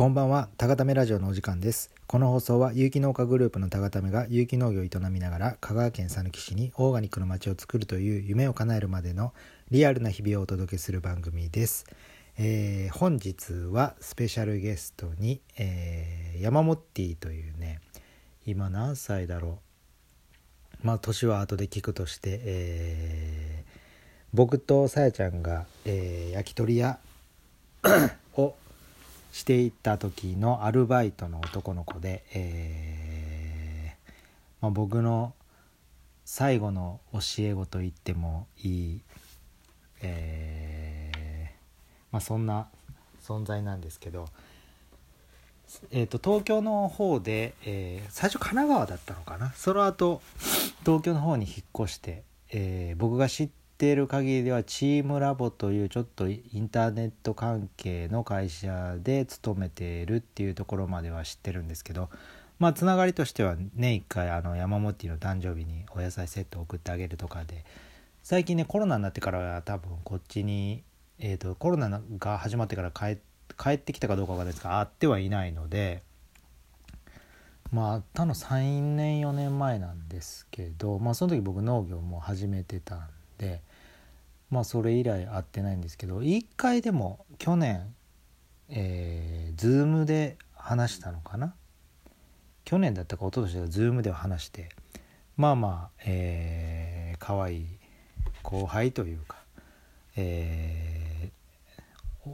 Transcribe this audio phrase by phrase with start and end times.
[0.00, 1.90] こんばんは、たがためラジオのお時間です。
[2.06, 9.34] この放送は有機農家グループのたがためが有機農業を営みながら香川県佐貫市にオーガニックの街を作るという夢を叶えるまでの
[9.70, 11.84] リアルな日々をお届けする番組です。
[12.38, 17.82] えー本日はスペシャルゲストに、えー、山モッティというね
[18.46, 19.58] 今何歳だろ
[20.82, 23.80] うまあ年は後で聞くとして、えー
[24.32, 26.98] 僕とさやちゃんが、えー焼き鳥屋
[28.38, 28.54] を
[29.32, 34.12] していた時のアルバイトの男の子で、えー
[34.60, 35.32] まあ、僕の
[36.24, 39.00] 最後の教え子と言ってもいい、
[40.02, 41.50] えー
[42.12, 42.66] まあ、そんな
[43.22, 44.28] 存在なんですけど、
[45.92, 49.52] えー、と東京の方で、えー最初神奈川だったのかな？
[49.52, 50.20] その後
[50.84, 62.10] 東京の方に引っ越して、えー僕が知ってている限りではチームラボというちょっとインターネット関係の会社で勤めているっていうところまでは知ってるんですけど
[62.58, 67.64] まあつながりとしては年1回あの山本の誕生日にお野菜セットを送ってあげるとかで
[68.22, 70.82] 最近ねコロナになってからは多分こっちに、
[71.18, 73.18] えー、とコロナが始まってから帰
[73.56, 76.02] 帰ってきたかどうかわかんないですが会ってはいないので
[77.72, 83.62] まあ会ったの3年4年前なんですけど、まあ、その時僕農業も始めてたんで
[84.50, 87.94] まあそれ以来会ってないんですけど一回でも去年
[88.68, 91.54] えー、 Zoom で話したのかな？
[92.64, 94.68] 去年だったか一昨年だか Zoom では話して
[95.36, 97.66] まあまあえー、可愛い
[98.42, 99.38] 後輩というか
[100.16, 102.30] えー、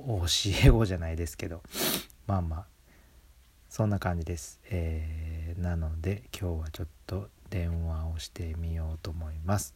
[0.63, 1.63] 教え子じゃないですけど
[2.27, 2.67] まあまあ
[3.71, 9.75] そんな感じです、えーなので今日はちょっと電話をしてみようと思います。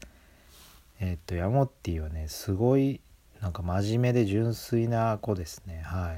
[1.03, 3.01] えーっとヤモッティはねすごい
[3.41, 5.81] なんか真面目で純粋な子ですね。
[5.83, 6.13] は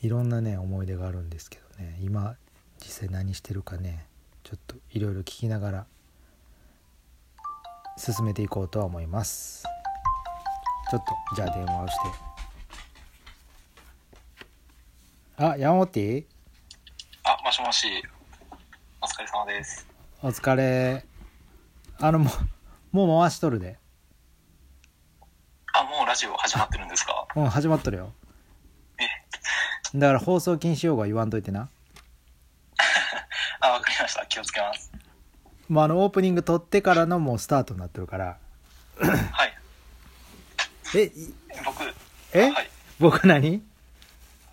[0.00, 0.06] い。
[0.06, 1.98] いろんなね思い出があるんですけどね。
[2.00, 2.36] 今
[2.78, 4.06] 実際何してるかね
[4.44, 5.86] ちょっといろいろ聞きながら
[7.96, 9.64] 進めていこうとは思います。
[10.88, 12.00] ちょっとじゃあ電話をして。
[15.38, 15.86] あ山本？
[15.88, 16.24] ティ
[17.24, 17.88] あ、もしもし。
[19.02, 19.86] お疲れ様です。
[20.22, 21.04] お疲れ。
[21.98, 22.55] あのもう
[22.96, 23.76] もう回しとるで。
[25.74, 27.26] あ、もうラジオ始まってるんですか？
[27.36, 28.12] うん始まっとるよ。
[28.98, 31.68] え、だから放送禁止用語は言わんといてな。
[33.60, 34.24] あ、わかりました。
[34.24, 34.90] 気をつけます。
[35.68, 38.38] もうあのオープニング撮ってからのもうスタートになってるから。
[38.98, 39.52] はい。
[40.94, 41.10] えい
[41.66, 41.82] 僕、
[42.32, 42.70] え、はい。
[42.98, 43.62] 僕何？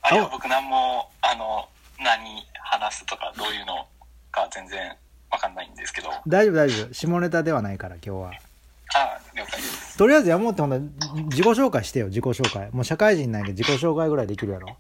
[0.02, 3.88] あ、いやあ、僕何も、あの、何話すとか、どういうの
[4.32, 4.98] か全然
[5.34, 6.12] わかんないんですけど。
[6.28, 8.32] 大丈夫大丈夫下ネタではないから今日は
[8.96, 9.98] あ、了解です。
[9.98, 10.82] とりあえず山本ほんなら
[11.26, 14.68] 自己紹介してよ自己紹介もう社会人なんやけど自己紹介ぐらいできるやろ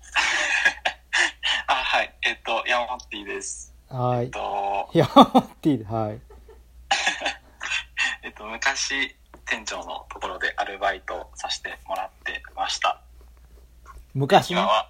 [1.65, 2.13] あ、はい。
[2.21, 3.73] えっと、山本 T です。
[3.89, 6.19] はいえっと、山本はい
[8.21, 9.15] えっと、昔、
[9.45, 12.99] 店長のところでアルバイトさせてもらってました。
[14.13, 14.59] 昔ね？
[14.61, 14.89] 今は、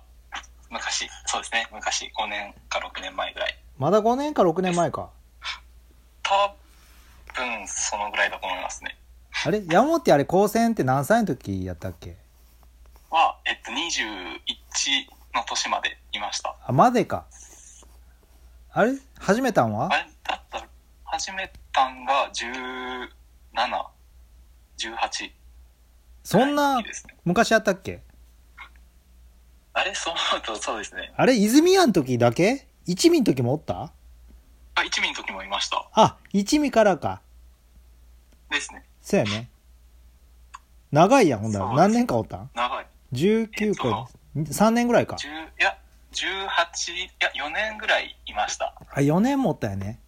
[0.70, 1.68] 昔、そうですね。
[1.72, 3.58] 昔、5年か6年前ぐらい。
[3.78, 5.10] まだ5年か6年前か
[6.24, 6.56] 多
[7.36, 8.98] 分、そのぐらいだと思いますね。
[9.46, 9.64] あれ？
[9.66, 12.16] 山本あれ高専って何歳の時やったっけ？
[13.10, 14.40] は、えっと、21
[15.36, 16.56] の年までいました。
[16.66, 17.26] あまでか。
[18.72, 18.94] あれ？
[19.20, 19.94] 始めたんは？
[19.94, 20.06] あれ？
[20.24, 20.60] だった？
[20.60, 20.68] ら、
[21.06, 23.10] 始めたんが17、
[24.78, 25.32] 18。
[26.24, 26.82] そんな。
[27.26, 28.02] 昔やったっけ？
[29.74, 29.94] あれ？
[29.94, 31.12] そう思うと、そうですね。
[31.18, 31.36] あれ？
[31.36, 32.68] 泉谷の時だけ？
[32.86, 33.92] 一味の時もおった？
[34.76, 35.88] あ、一味の時もいました。
[35.94, 37.22] あ一味からか。
[38.50, 38.84] ですね。
[39.02, 39.50] そうやね。
[40.92, 41.74] 長いやんほんだら。
[41.74, 42.50] 何年かおったん？
[42.54, 42.86] 長い。
[43.14, 45.16] 19か3年ぐらいか。
[45.16, 45.78] 10、いや、
[46.12, 48.74] 18、いや、4年ぐらいいました。
[48.92, 50.00] あ4年もおったよね。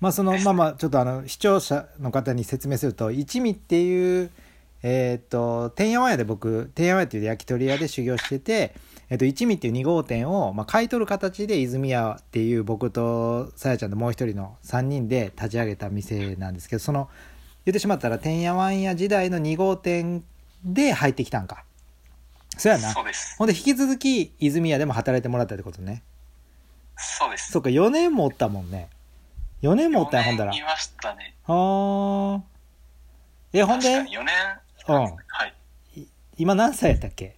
[0.00, 4.30] まあそのですまあまあちょっとあの視聴者の方に説明すると一味っていう
[4.86, 8.74] えっ、と天山屋で僕天山屋っていう焼き鳥屋で修行してて、
[9.08, 17.08] えっと一味っていう2号店を、まあ、買い取る形で泉屋っていう僕とさやちゃんともう一人の3人で立ち上げた店なんですけどその
[17.64, 20.22] 言ってしまったら天山屋時代の2号店
[20.62, 21.64] で入ってきたんか
[22.58, 23.36] そうやなそうです。
[23.38, 26.02] ほんで引き続き泉屋でも働いてもらったってことね
[26.96, 27.52] そうです。
[27.52, 28.90] そっか4年もおったもんね
[29.62, 31.34] 4年もおったんやほんだら4年いましたね。
[31.46, 32.42] はあ
[33.54, 33.88] えほんで？
[33.88, 34.63] 確かに4年。
[34.88, 35.08] うんは
[35.46, 35.54] い。
[36.36, 37.36] 今何歳やったっけ？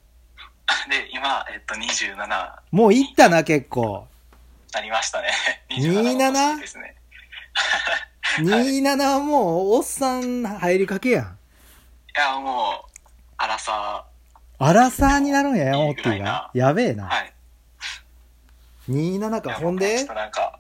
[0.88, 4.06] で、今、えっと、27もういったな結構
[4.74, 5.28] なりましたね。
[5.70, 6.96] 27の年ですね。
[8.38, 12.90] 27 はもうおっさん入りかけやんいや、もう、
[13.36, 14.04] 荒さ、
[14.58, 16.50] アラサーになるんや、ヤモッティがいいな。
[16.54, 17.06] やべえな。
[17.06, 17.32] はい。
[18.90, 19.86] 27か、ほんで？
[19.88, 20.58] 僕ちょっと、なんか、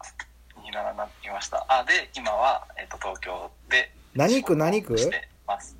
[0.62, 1.64] 27になりました。
[1.68, 4.98] あ、で、今は、えっと、東京で、何区何区？
[4.98, 5.75] してます。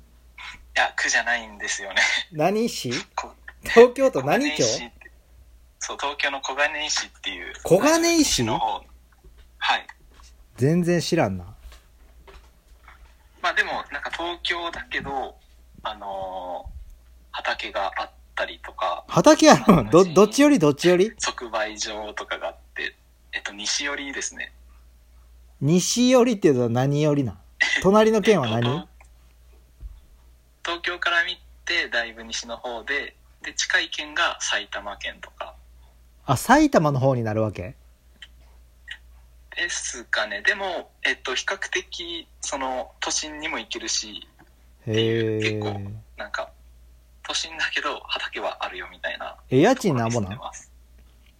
[0.77, 1.95] いや、区じゃないんですよね。
[2.31, 2.91] 何市？
[3.15, 3.31] こ
[3.63, 4.61] 東京都何町？
[5.79, 7.55] そう、東京の小金井市っていう。
[7.63, 8.43] 小金井市？
[8.43, 8.85] 西の方
[9.57, 9.87] はい。
[10.57, 11.45] 全然知らんな。
[13.41, 15.35] まあでも、なんか東京だけど、
[15.81, 16.77] あのー
[17.31, 19.89] 畑があったりとか、畑あるの？
[19.89, 20.59] ど、どっちより？
[20.59, 21.11] どっちより？
[21.17, 22.95] 即売所とかがあって、
[23.33, 24.53] えっと、西寄りですね。
[25.59, 27.39] 西寄りっていうのは何寄りなん？
[27.81, 28.87] 隣の県はえっと何
[31.67, 35.55] から見てだいぶ西の方で、で、近い県が埼玉県とか
[36.25, 37.75] あ、埼玉の方になるわけ？
[39.55, 40.41] ですかね。
[40.43, 44.27] でも、えっと、比較的、その、都心にも行けるし、
[44.85, 45.87] へ結構え。
[46.17, 46.51] なんか、
[47.23, 49.35] 都心だけど畑はあるよみたいな。
[49.49, 50.39] え、家賃なんぼなん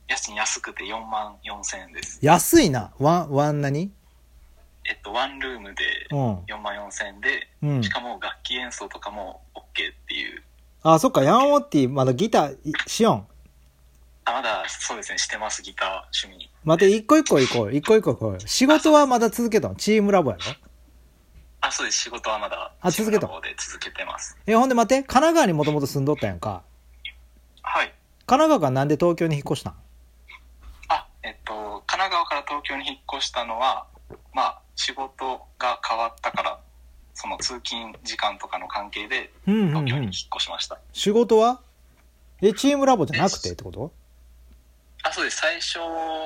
[0.10, 2.20] 家賃安くて4万4千円です。
[2.22, 2.92] 安いな。
[2.98, 3.92] ワン、ワン何
[4.90, 6.36] えっと、ワンルームでうん。
[6.46, 7.90] 4万4千円で、うんし。
[7.90, 9.64] かも楽器演奏とかも OK っ
[10.08, 10.44] ていう。
[10.82, 13.28] あ、そっか、ヤモッティ、まだギターい、しよん。
[14.24, 15.90] あ、まだ、そうですね、してます、ギター
[16.26, 16.50] 趣味。
[16.64, 17.72] 待って、一個一個行こうよ。
[17.72, 18.40] 一個一個行こうよ。
[18.40, 19.76] 仕事はまだ続けたの？
[19.76, 20.44] teamLab やろ？
[21.60, 23.34] あ、そうです、仕事はまだ、あ続けたの？
[23.34, 24.38] 方で続けてます。
[24.46, 26.64] え、ほんで待って、神奈川にもともと住んどったやんか。
[27.62, 27.94] はい。
[28.26, 29.76] 神奈川からなんで東京に引っ越したん？
[30.90, 33.88] あ、えっと、神奈川から東京に引っ越したのは、
[34.34, 36.60] まあ、仕事が変わったから、
[37.14, 40.12] その通勤時間とかの関係で、東京に引っ。
[40.36, 40.80] 越しました。
[40.94, 41.60] 仕事は？
[42.42, 43.52] え、チームラボじゃなくて？
[43.52, 43.92] ってこと？
[45.04, 45.38] あ、そうです。
[45.38, 45.80] 最初、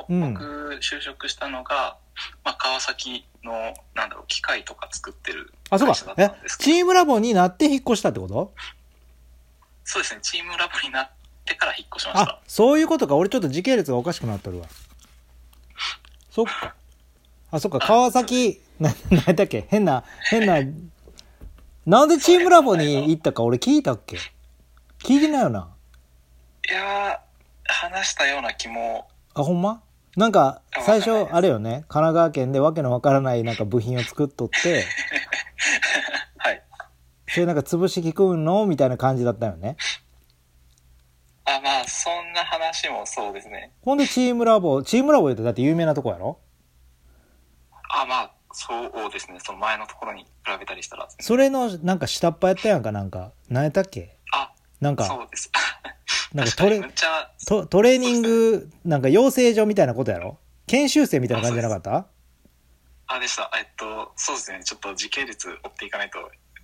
[0.10, 1.98] うん僕、就職したのが、
[2.44, 6.22] まあ、川崎の、なんだろう、機械とか作ってるあ、そう会社だか。
[6.22, 8.54] えったんです、けど、チームラボになって引っ越したってこと？
[9.86, 11.10] そうですね、チームラボになっ
[11.46, 13.16] てから引っ越しましたあ。、そういうことか。
[13.16, 14.68] 俺ちょっと時系列がおかしくなっとるわ。
[16.30, 16.76] そっか。
[17.52, 17.80] あ、そっか。
[17.80, 20.60] 川崎、な、なんやっけ変な、変な、
[21.86, 24.18] なんでチームラボに行ったか俺聞いたっけ？
[25.04, 25.70] 聞いてないよな。
[26.70, 27.18] いやー、
[27.66, 29.82] 話したような気も、あ、ほんま？
[30.16, 31.86] なんか、あ最初、あれよね。
[31.88, 34.84] 神奈川県でわけのわからないなんか部品を作っとって、
[36.38, 36.62] はい。
[37.28, 39.78] それなんか潰し聞くのみたいな感じだったよね。
[41.46, 43.72] あ、まあ、そんな話もそうですね。
[43.82, 46.40] ほんでチームラボ、チームラボ言うとだって有名なとこやろ？
[47.94, 50.30] あ、まあ、そうですね、その前のところに比
[50.60, 51.08] べたりしたら。
[51.20, 53.32] それのなんか下っ端やったやんかなんか。
[53.50, 54.18] 何やったっけ？
[54.34, 55.52] あ、なんか、そうです。
[56.34, 56.82] なんか トレ
[57.48, 60.38] トトレーニング、なんか養成所みたいなことやろ？
[60.68, 62.08] 研修生みたいな感じじゃなかった？
[63.08, 63.52] あでした。
[63.58, 66.20] えっと、そうですね、ちょっと時系列追っていかないと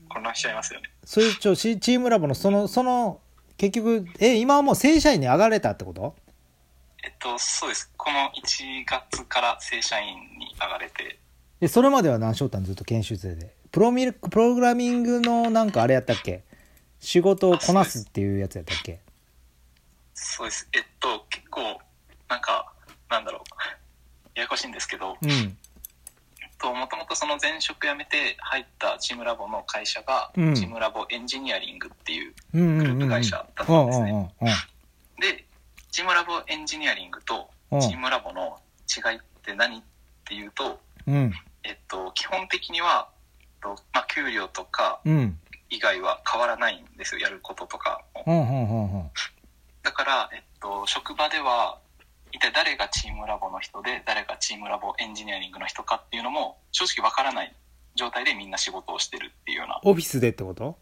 [0.09, 0.89] 混乱しちゃいますよね。
[1.03, 3.19] それちょチチームラボのその、その、
[3.57, 6.15] 結局、え、今はもう正社員に上がれたってこと？
[7.07, 7.89] えっと、そうです。
[7.95, 11.18] この1月から正社員に上がれて、
[11.62, 12.65] で、それまでは何しよったん？
[12.65, 13.56] ずっと研修生で。
[13.71, 16.44] プロミル、プログラミングのなんかあれやったっけ？
[17.00, 19.00] 仕事をこなすっていうやつやったっけ？
[20.13, 20.68] そうです。
[20.74, 21.80] えっと、結構、
[22.27, 22.74] なんか、
[23.09, 23.42] なんだろう、
[24.36, 25.57] ややこしいんですけど、うん。
[26.59, 32.33] と、もともとその前職辞めて入ったチームラボの会社が、うんチームラボエンジニアリングっていう。
[32.51, 34.33] グループ会社だったんですね
[35.19, 35.45] で、
[35.97, 39.81] チームラボエンジニアリングとうんチームラボの違いって何っ
[40.25, 41.33] ていうと、うん。
[41.63, 43.09] えっと、基本的には、
[43.42, 45.39] えっとまあ、給料とかうん。
[45.71, 48.23] 以外は変わらないんですよ、やることとかも。
[48.27, 49.11] うんうんうんうん。
[49.81, 51.80] だから、えっと、職場では、
[52.31, 57.56] 一体誰がチームラボの人で、誰がチームラボエンジニアリングの人かっていうのも、正直わからない
[57.95, 60.77] 状態でみんな仕事をしてるっていうような、オフィスでってこと？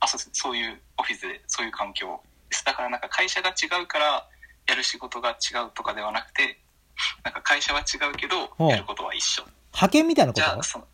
[0.00, 0.30] あ、そうです。
[0.32, 2.64] そういうオフィスで、そういう環境です。
[2.64, 4.28] だからなんか会社が違うから、
[4.68, 5.32] やる仕事が違
[5.66, 6.60] うとかではなくて、
[7.24, 9.42] なんか会社は違うけど、うんやることは一緒。
[9.72, 10.44] 派遣みたいなこと？
[10.44, 10.84] じゃあ、その、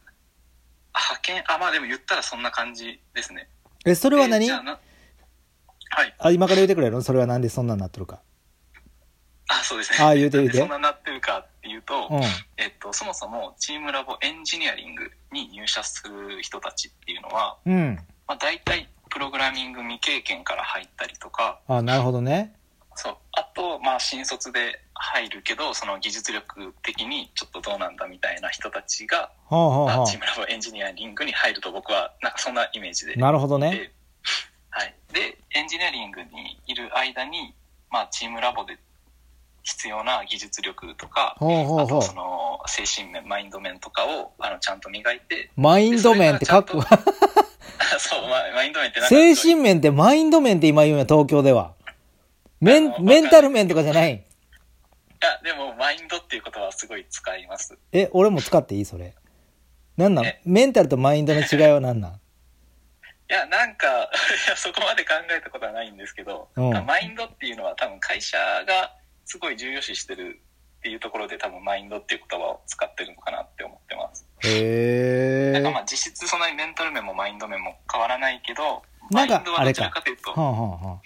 [0.93, 3.49] あ派遣、あ、まあでも言ったらそんな感じですね。
[3.85, 4.47] え、そそれは何？
[4.47, 4.79] じゃあな
[5.91, 6.15] はい。
[6.19, 7.03] あ、今から言ってくれるの？
[7.03, 8.21] それはなんでそんなんなっとるか。
[9.49, 9.99] あ、そうですね。
[10.07, 12.23] あ言うて言うてそんななってるかっていうと、うん。
[12.57, 17.99] えっと、そもそもチームラボエンジニアリングに入社する人たちっていうのは、うん。
[18.27, 22.55] まあ、大体プログラミング未経験から入ったりとか、あ、なるほどね。
[22.97, 23.17] そう。
[23.33, 33.15] あと、まあ、新卒で入るけど、その技術力的にちょっとどうなんだみたいな人たちが、ほうほうほまあチームラボエンジニアリングに入ると僕は、なんかそんなイメージで。
[33.15, 33.19] う。
[33.19, 33.71] なるほどね。
[33.71, 33.91] で
[34.71, 34.95] はい。
[35.13, 37.55] で、エンジニアリングにいる間に、
[37.91, 38.77] まあ、チームラボで
[39.63, 46.79] 必要な技術力とか、ほうほうほうあとその精神面、マインド面とかをあのちゃんと磨いて、マインド面って書く？
[46.79, 46.87] わ。
[47.99, 51.74] そう、まマインド面って精い神面ってマインド面って今言うんや、東京では。
[52.65, 54.15] メン、メンタル面とかじゃない。
[54.15, 54.17] い
[55.21, 57.77] や、でも、マインドっていう言葉はすごい使います。
[57.93, 58.85] え、俺も使っていい？
[58.85, 59.15] それ。
[59.97, 60.25] なんなん？
[60.27, 60.41] え？
[60.45, 62.13] メンタルとマインドの違いは何なん？
[62.15, 62.17] い
[63.29, 63.87] や、なんか、
[64.47, 68.95] いや、そこまで考えたことはないんですけど、うんマインドっていうのは多分会社が
[69.25, 70.41] すごい重要視してる
[70.79, 74.27] っていうところで多分マインドっていう言葉を使ってるのかなって思ってます。
[74.45, 75.53] へえ。
[75.53, 81.01] だからまあ実質そんなにメンタル面もマインド面も変わらないけど、なんかマインドはどちらかというと、はあ、はあは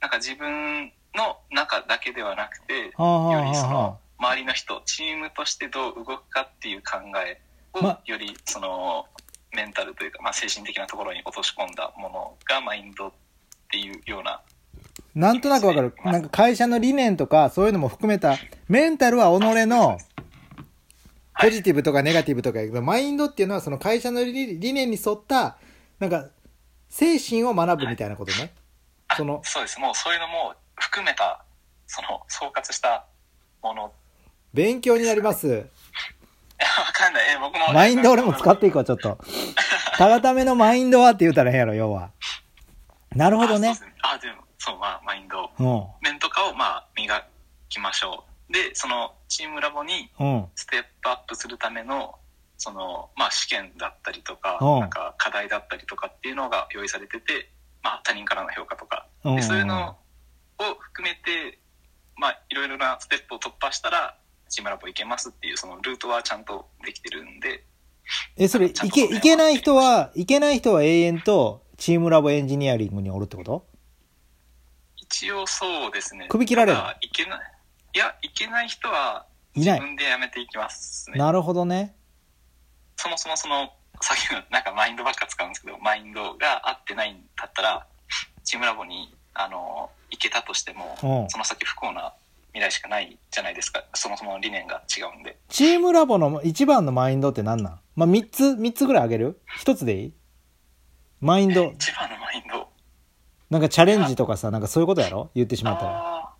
[0.00, 7.40] なんか自分の中だけではなくて、よりその周りの人、チームとしてどう動くかっていう考え
[7.72, 9.06] をまよりその
[9.54, 13.12] メンタルというか、まあ、精神的なところに落とし込んだものがマインドっ
[13.70, 14.42] ていうような、あ。
[15.14, 15.94] なんとなくわかる。
[16.04, 18.36] なんか会社の理念とかそういうのも含めた、
[18.68, 19.98] メンタルは己の
[21.40, 25.56] ポジティブとかネガティブとかやけど、マインドっていうのはその会社の理理念に沿った、
[25.98, 26.28] なんか、
[26.88, 28.52] 精神を学ぶみたいなことね。
[29.16, 31.44] その、そうです、もうそういうのも含めた、
[31.86, 33.06] その総括した
[33.62, 33.92] もの。
[34.52, 35.46] 勉強になります。
[35.48, 37.34] いや、わかんない。
[37.34, 37.72] え、僕も。
[37.72, 39.18] マインド俺も使っていこう、ちょっと。
[39.98, 42.10] たがためのマインドはって言うたら変やろ、要は。
[43.14, 43.74] なるほどねあ。
[43.74, 43.84] そ
[44.16, 45.86] うでも、そう、まあ、マインドうん。
[46.02, 47.26] 面とかを、まあ、磨
[47.68, 48.52] きましょう。
[48.52, 50.50] で、その、チームラボにうん。
[50.54, 52.18] ステップアップするための、
[52.58, 57.50] その、まあ、試験だったりとか、うんなんか、課題だったりとかっていうのが用意されてて、
[57.86, 59.96] まあ、他人からの評価とか、うんでそういうの
[60.58, 61.60] を含めて、
[62.16, 64.16] まあ、いろいろなステップを突破したら、
[64.48, 67.64] チームラボ行けますっていう、そのルートはちゃんとできてるんで、
[68.36, 73.66] え、それ、いけ、いけない人は、いけない人は永遠と、チームラボエンジニアリングにおるってこと？
[74.96, 76.26] 一応そうですね。
[76.28, 76.78] 首切られる？
[77.02, 77.40] いけない。
[77.94, 81.18] いや、いけない人はいない自分でやめていきますね。
[81.18, 81.94] なるほどね。
[82.96, 87.86] そもそもその、さっきのなんかマインドばっか使うんですけど、マインドが合ってないんだったら、
[88.44, 92.12] チームラボに、あの、行けたとしても、うんその先不幸な
[92.52, 93.84] 未来しかないじゃないですか。
[93.94, 95.36] そもそもの理念が違うんで。
[95.48, 97.80] チームラボの一番のマインドって何なん？
[97.96, 99.40] まあ、三つ、三つぐらいあげる？
[99.58, 100.12] 一つでいい？
[101.20, 101.72] マインド。
[101.74, 102.68] 一番のマインド。
[103.50, 105.30] なんかチャレンジとかさ、なんかそういうことやろ？
[105.34, 105.92] 言ってしまったら。
[105.92, 106.34] あ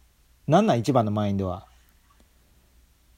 [0.46, 0.78] なん？
[0.78, 1.66] 一番のマインドは？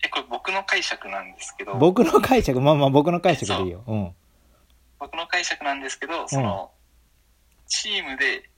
[0.03, 3.85] ーえ、これ僕の解釈なんですけど、僕の解釈、まあまあ僕の解釈でいいよ。
[3.87, 4.15] うん。
[4.99, 6.71] 僕の解釈なんですけど、その、
[7.67, 8.49] チームで、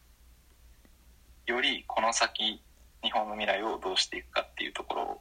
[1.46, 2.62] よりこの先、
[3.02, 5.20] 日本の未来をどうしていくかっていうところを、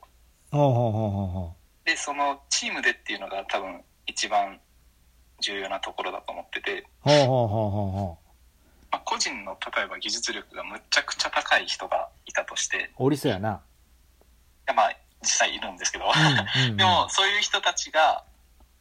[0.52, 4.60] ほうほうほうほうほで、そのチームでっていうのが多分一番
[5.42, 6.86] 重要なところだと思ってて、う。
[7.02, 8.30] ほうほうほうほうほう。
[8.92, 13.62] まあ、個人の例えば技術力がむっちゃくちゃ高い人がいたとして、いおりそうやな。
[14.68, 18.24] やまあ実際いるんですけど、うんうんうん でもそういう人たちが、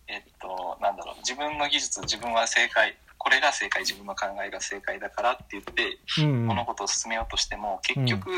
[0.08, 6.46] えっと、なんだろう、自分の技術、自分は正解、これが正解、自分の考えが正解だからって言って、うんうん。
[6.46, 8.30] 物事を進めようとしても、結局、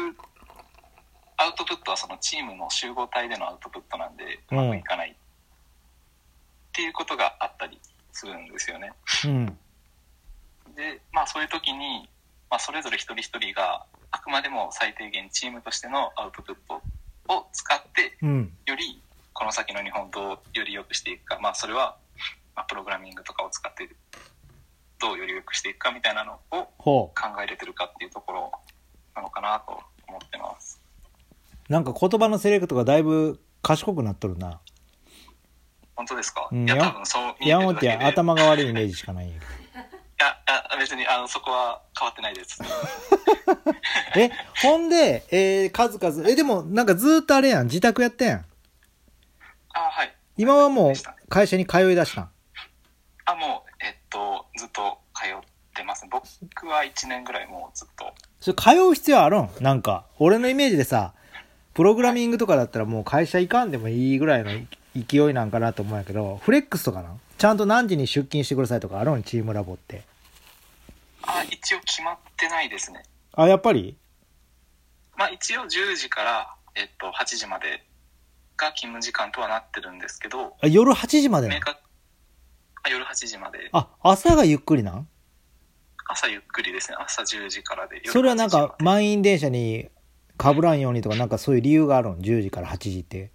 [1.36, 5.10] アウトプットはそのチームの集合体でのアウトプットなんで、うまくいかない。
[5.12, 7.80] っていうことがあったり
[8.12, 8.92] するんですよね。
[9.24, 9.46] うん。
[10.76, 12.08] で、まあそういう時に、
[12.50, 16.82] まあそれぞれ一人一人が、あくまでも最低限チームとしてのアウトプット
[17.32, 18.52] を使って、うん。
[19.40, 21.96] この先の日本をどうより良くしていくか、まあそれは、
[22.54, 23.88] まあプログラミングとかを使って、
[25.00, 28.52] どうより良くしていくかみたいなのをほ考えれてるかっていうところ
[29.16, 30.78] なのかなと思ってます。
[31.70, 31.72] う。
[31.72, 34.60] なんか言葉のセレクトがだいぶ賢くなっとるな。
[35.96, 38.10] 本当ですか、うんいや、多分そう見えヤンオっててるだけで。
[38.10, 39.46] い頭が悪いイメージしかないんやけ
[40.22, 42.58] や、あ別に、あの、そこは変わってないです。
[42.58, 42.64] ど。
[44.20, 44.30] え、
[44.62, 48.44] ほんで、えー、数々、え、でもなんかずーっとあれやん、自宅やったやん。
[49.86, 50.14] あ、はい。
[50.36, 50.92] 今はもう
[51.28, 52.30] 会社に通い出したん？
[53.24, 55.40] あ、もう、えっと、ずっと通っ
[55.74, 56.06] てます。
[56.10, 58.12] 僕は1年ぐらいもうずっと。
[58.40, 59.48] それ通う必要あるん？
[59.60, 61.14] なんか、俺のイメージでさ、
[61.72, 64.50] プログラミングとかだったらもう会社行かんでもいいぐらいの
[64.94, 67.20] 勢いなんかなと思うんやけど、フレックスとかなん？
[67.38, 69.22] ちゃんと何時に出勤してくださいとかあるん？
[69.22, 70.02] チームラボって。
[71.22, 73.02] あ、一応決まってないですね。
[73.34, 73.96] あ、やっぱり？
[75.16, 77.84] まあ一応10時から、えっと、8時まで
[78.60, 81.48] が勤務時間とはなってるんですけど、あ夜8時まで、
[82.88, 85.08] 夜8時まで、あ、朝がゆっくりなん
[86.06, 86.96] 朝ゆっくりですね。
[87.00, 87.96] 朝10時からで。
[87.96, 89.88] 夜それはなんか満員電車に
[90.40, 93.30] 被らんようにとかなんかそういう理由があるん ?10 時から8時って。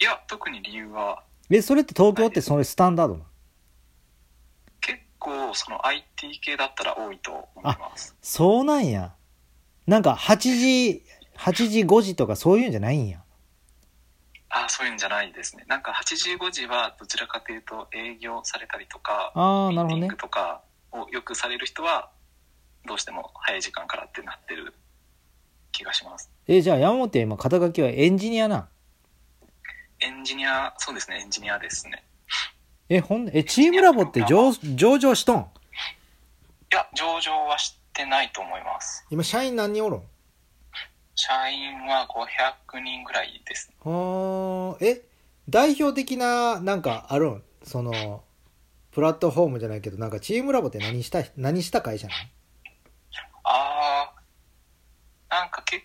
[0.00, 3.26] いや、特に理由は、え、それって東京ってそれスタンダードなの
[4.80, 8.16] 結構その IT 系だったら多いと思います。
[8.22, 9.14] そうなんや。
[9.86, 11.04] なんか8時、
[11.36, 13.22] 8時5時とかそういうんじゃないんや。
[14.50, 15.64] あそういうんじゃないですね。
[15.68, 19.94] なんか8時5時はどちらかというと営業されたりとか、ああ、なるほどね。
[19.94, 20.16] ミーティング。
[20.16, 22.10] とか、をよくされる人は
[22.84, 24.74] どうしても早い時間からってなってる
[25.70, 26.30] 気がします。
[26.48, 28.68] えじゃあ山本は今肩書きはエンジニアな
[30.00, 32.02] エンジニアそうですねエンジニアですね。
[32.88, 35.40] えほんえチームラボって上上場しとん？
[35.42, 39.06] いや上場はしてないと思います。
[39.10, 40.02] 今社員何人おるん？
[41.22, 42.08] 社員は
[42.72, 45.02] 500人ぐらいですはあえ？
[45.50, 47.42] 代表的ななんかあるん？
[47.62, 48.22] その
[48.90, 52.14] プラットフォームじゃないけどなんかチームラボって何した何した会社な
[53.44, 54.10] あ
[55.28, 55.84] あなんかけ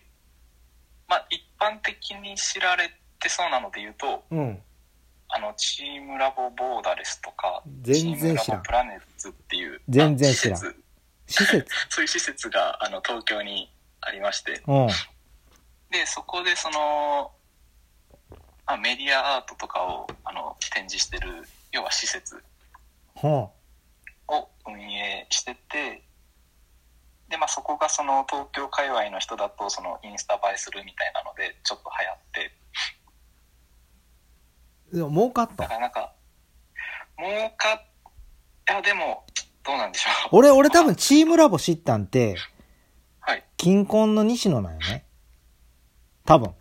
[1.06, 2.90] まあ一般的に知られ
[3.20, 4.62] てそうなので言うとのうん。
[5.28, 8.36] あのチームラボボーダレスとか全然知らん。
[8.38, 10.60] チームラボプラネッツっていう全然知らん。
[11.26, 11.66] 施設？
[11.90, 14.62] そういう施設があの東京にありまして。
[14.66, 14.88] うん
[15.90, 17.32] でそこでその、
[18.66, 22.42] まあ、メディアアートとかをあの展示してる要は施設
[23.22, 23.50] は
[24.28, 26.02] を運営してて
[27.28, 32.52] で、まあ、そこがその東京界隈の人だとそのインスタ映えするみたいなのでちょっと流行って。
[34.92, 35.62] あでも儲かった？
[35.64, 36.12] だからなんか
[37.18, 37.82] 儲かっ
[38.68, 39.24] いやでも
[39.64, 40.28] どうなんでしょう。
[40.32, 42.36] 俺俺多分チームラボ知ったんて
[43.20, 43.44] はい。
[43.56, 45.05] 金婚の西野なんよね
[46.26, 46.54] 多分。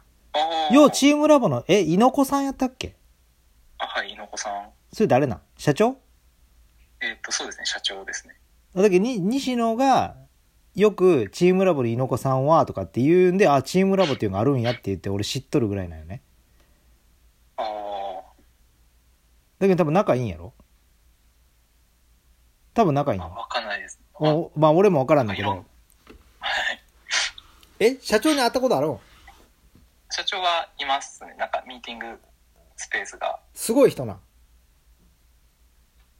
[0.72, 2.96] ようチームラボのえ猪子さんやったっけ？
[3.78, 4.70] あはい猪子さん。
[4.94, 5.42] それ誰なん？
[5.58, 5.98] 社長？
[7.02, 8.36] えっ、とそうですね社長ですね。
[8.76, 10.16] だけどに西野が
[10.76, 16.22] よくチームラボで猪子さんはとかって言うんであチームラボっていうのがあるんやって言って俺知っとるぐらいなんよね。
[17.58, 17.66] ああ
[19.60, 20.54] だけど多分仲いいんやろ？
[22.74, 24.00] 多分仲いいんわかんないです。
[24.16, 25.50] おまあ俺も分からんだけど。
[25.50, 25.64] はい。
[27.80, 29.00] え社長に会ったことあるん？
[30.10, 31.36] 社長はいますね。
[31.38, 32.20] なんかミーティング
[32.76, 33.40] スペースが。
[33.54, 34.20] すごい人な。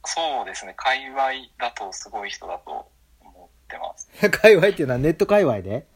[0.04, 0.74] そうですね。
[0.76, 1.16] 界隈
[1.58, 2.88] だとすごい人だと
[3.20, 4.08] 思ってます。
[4.30, 5.86] 界隈っていうのはネット界隈で？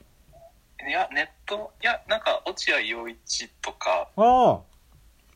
[0.89, 4.61] いやネットいやなんか落合陽一とかああ。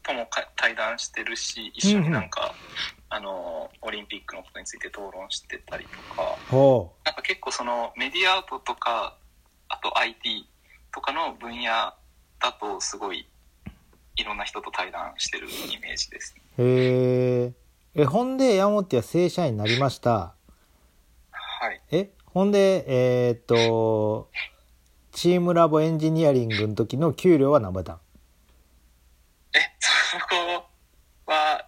[0.03, 2.55] ともか対談してるし一緒になんか、
[3.09, 6.37] あのオリンピックのことについて討論してたりとか。
[6.51, 9.17] ほなんか結構そのメディアアートとか
[9.69, 10.47] あと IT
[10.93, 11.95] とかの分野
[12.45, 13.27] だとすごい
[14.17, 16.35] いろんな人と対談してるイメージです。
[16.35, 17.53] ねうへえ
[17.95, 20.35] えほんで山本は正社員になりました。
[21.31, 21.81] はい。
[21.91, 24.29] えほんでえーっと
[25.13, 27.99] チームラボエンジニアリングの時の給料は何倍だ？
[29.55, 30.67] えそこ
[31.27, 31.65] は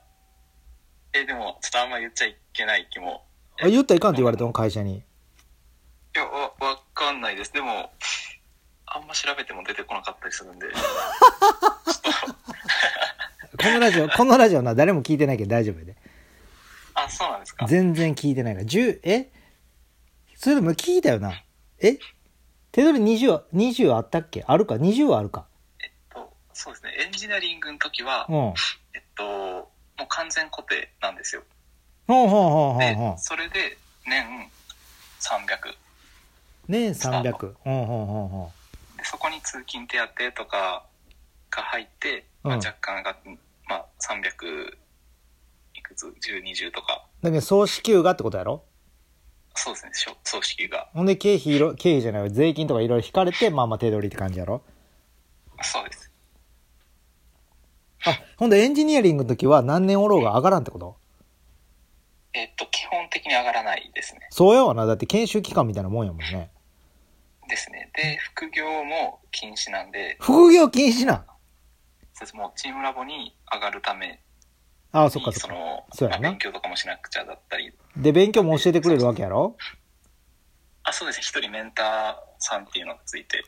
[1.14, 3.24] えでもちょっとあんま言っちゃいけない気も。
[3.62, 4.98] あ言ったらいかんって言われたの会社に。
[4.98, 5.02] い
[6.14, 7.52] やわわかんないです。
[7.52, 7.90] でも
[8.96, 10.66] あんま調べても出てこなかったりするんで。
[13.58, 15.96] このラジオこのラジオな誰も聞いてないけど大丈夫やで。
[16.94, 17.66] あそうなんですか。
[17.66, 18.66] 全然聞いてないから。
[18.66, 19.30] 10え？
[20.34, 21.42] それでも聞いたよな。
[21.78, 21.98] え？
[22.72, 24.44] 手取り 20, 20あったっけ？
[24.46, 25.46] あるか？20はあるか。
[25.82, 26.96] えっとそうですね。
[27.04, 28.36] エンジニアリングの時は、うん。
[28.94, 31.42] えっともう完全固定なんですよ。
[32.06, 33.20] ほうほうほうほうでほう。
[33.20, 34.24] それで年
[35.20, 35.74] 300
[36.68, 38.55] 年スター300ほうほうほうほで
[39.10, 39.98] そこに通勤手
[40.32, 40.84] 当とか
[41.50, 43.16] が入って、まあ、うん若干が、
[43.68, 44.74] まあ、300
[45.74, 47.06] いくつ？1020とか。
[47.22, 48.64] うだけど総支給がってことやろ？
[49.54, 49.92] そうですね。
[49.94, 50.88] しょ葬式が。
[50.92, 54.62] ほんで経費経費じゃないわ税金とかいろいろ引かれてまあまあ手取りって感じやろ？
[55.62, 56.10] そうです。
[58.04, 60.96] あほんでエンジニアリングの時は何年おろうが上がらんってこと？
[62.34, 64.20] えっと基本的に上がらないですね。
[64.30, 64.84] そうやわな。
[64.84, 66.50] だって研修期間みたいなもんやもんね
[67.48, 67.90] ですね。
[67.94, 70.16] で副業も禁止なんで。
[70.20, 71.24] 副業禁止なん？
[72.14, 72.36] そうです。
[72.36, 74.20] もうチームラボに上がるため
[74.92, 75.54] ああそっかにそっか。
[75.56, 76.22] そのそうやな。
[76.22, 77.72] まあ勉強とかもしなくちゃだったり。
[77.96, 79.56] で勉強も教えてくれるわけやろ？
[80.82, 81.16] あそうです。
[81.18, 83.44] ね一人メンターさんっていうのがついて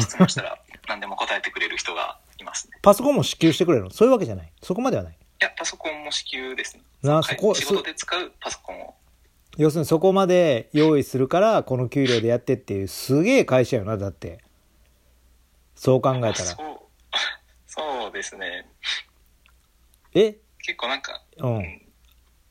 [0.00, 2.78] 質問したら 何でも答えてくれる人がいますね。
[2.82, 3.90] パソコンも支給してくれるの？
[3.90, 4.52] そういうわけじゃない？
[4.62, 5.12] そこまではない？
[5.12, 6.82] いやパソコンも支給ですね。
[7.02, 7.14] はい。
[7.16, 8.94] なそこ仕事で使うパソコンを
[9.58, 14.40] 要するにそこまで用意するからこの給料でやってっていうすげえ会社よなだって。
[15.74, 16.34] そう考えたら。
[16.34, 16.78] そう
[17.66, 18.66] そうですね。
[20.14, 20.36] え？
[20.64, 21.82] 結構なんか、うん。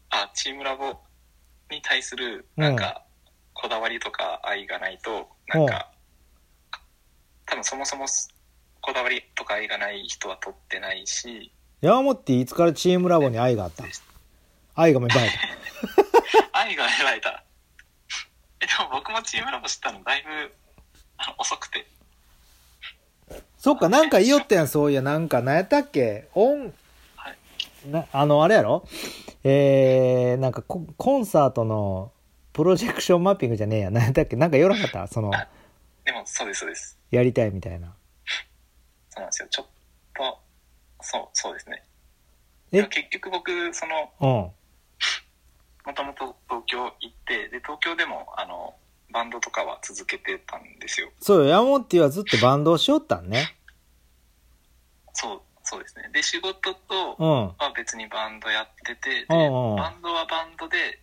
[0.10, 1.00] あチームラボ
[1.70, 3.06] に対するなんか
[3.54, 5.92] こだわりとか愛がないとなんか
[7.46, 8.06] 多分そもそも
[8.82, 11.52] こだわりとか愛がない人は取ってないし。
[11.80, 13.86] 山本っていつからチームラボに愛があった？
[14.76, 15.30] 愛が芽生え
[16.62, 17.44] 愛が芽生えた
[18.62, 20.30] えでも僕もチームラボ知ったのだいぶ
[21.18, 21.88] あの遅くて。
[23.30, 26.28] たそっかなんか言いよったやんそういやなんか何やったっけ？
[26.36, 26.74] オン
[27.16, 27.38] はい。
[27.90, 28.88] なあのあれやろ？
[29.44, 32.12] えー、なんかココンサートの
[32.54, 33.90] プロジェクションマッピングじゃねえや。
[33.92, 34.36] なんだっけ？
[34.36, 35.08] なんかよらなかった？
[35.14, 35.48] その、あ
[36.06, 37.00] でもそうですそうです。
[37.12, 37.94] やりたいみたいな。
[39.10, 39.48] そうなんですよ。
[39.50, 39.66] ちょっ
[40.16, 40.40] と
[41.02, 41.84] そうそうですね。
[42.72, 42.84] え？
[42.84, 44.52] 結局僕そのうん。
[45.86, 48.76] もともと東京行ってで東京でもあの
[49.12, 53.58] バンドとかは続けてたんですよそうよ、ヤモッティはずっとバンドをしよったんね。
[55.14, 57.48] そうそうですねで仕事とうん。
[57.48, 61.00] は別にバンドやっててでうんうんバンドはバンドで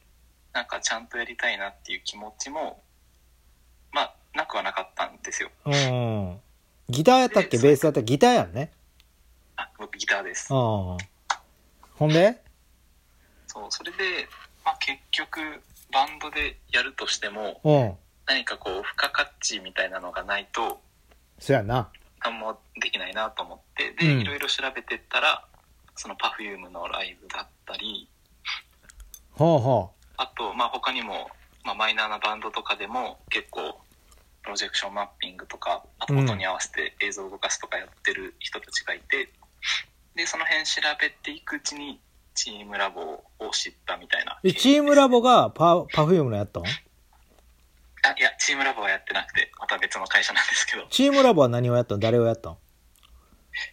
[0.53, 2.83] なんかちゃんとやりたいなっていう気持ちも
[3.93, 6.41] まあなくはなかったんですようん。
[6.89, 7.59] ギターやったっけ？
[7.59, 8.01] ベースやった？
[8.01, 8.73] っけギターやんね。
[9.57, 10.59] あ僕ギターですうん。
[10.59, 10.97] ほ
[12.07, 12.41] んで？
[13.47, 14.03] そうそれで、ま
[14.45, 14.48] あ、
[14.89, 15.41] 結局
[15.93, 17.95] バンドでやるとしてもうん。
[18.27, 20.81] 何かこう付加価値みたいなのがないと
[21.39, 21.91] そやな。
[22.25, 25.45] 何もできないなと思ってで、うんいろいろ調べてったら
[25.95, 28.09] その Perfume のライブだったり
[29.33, 31.29] ほうほあと、まあ、他にも、
[31.65, 33.79] まあ、マイナーなバンドとかでも結構
[34.43, 39.29] プロジェクションマッピングとか音に合わせて映像を動かすとかやってる人たちがいて、
[40.17, 42.01] でその辺調べていくうちに
[42.39, 43.01] チームラボ
[43.41, 44.39] を知ったみたいな。
[44.41, 44.49] う。
[44.49, 46.63] え、チームラボがパ、パフュームのやったん？
[46.63, 50.87] あいやチームラボはやってなくてまた別の会社なんですけど。
[50.89, 52.01] チームラボは何をやったん？
[52.01, 52.57] 誰をやったん？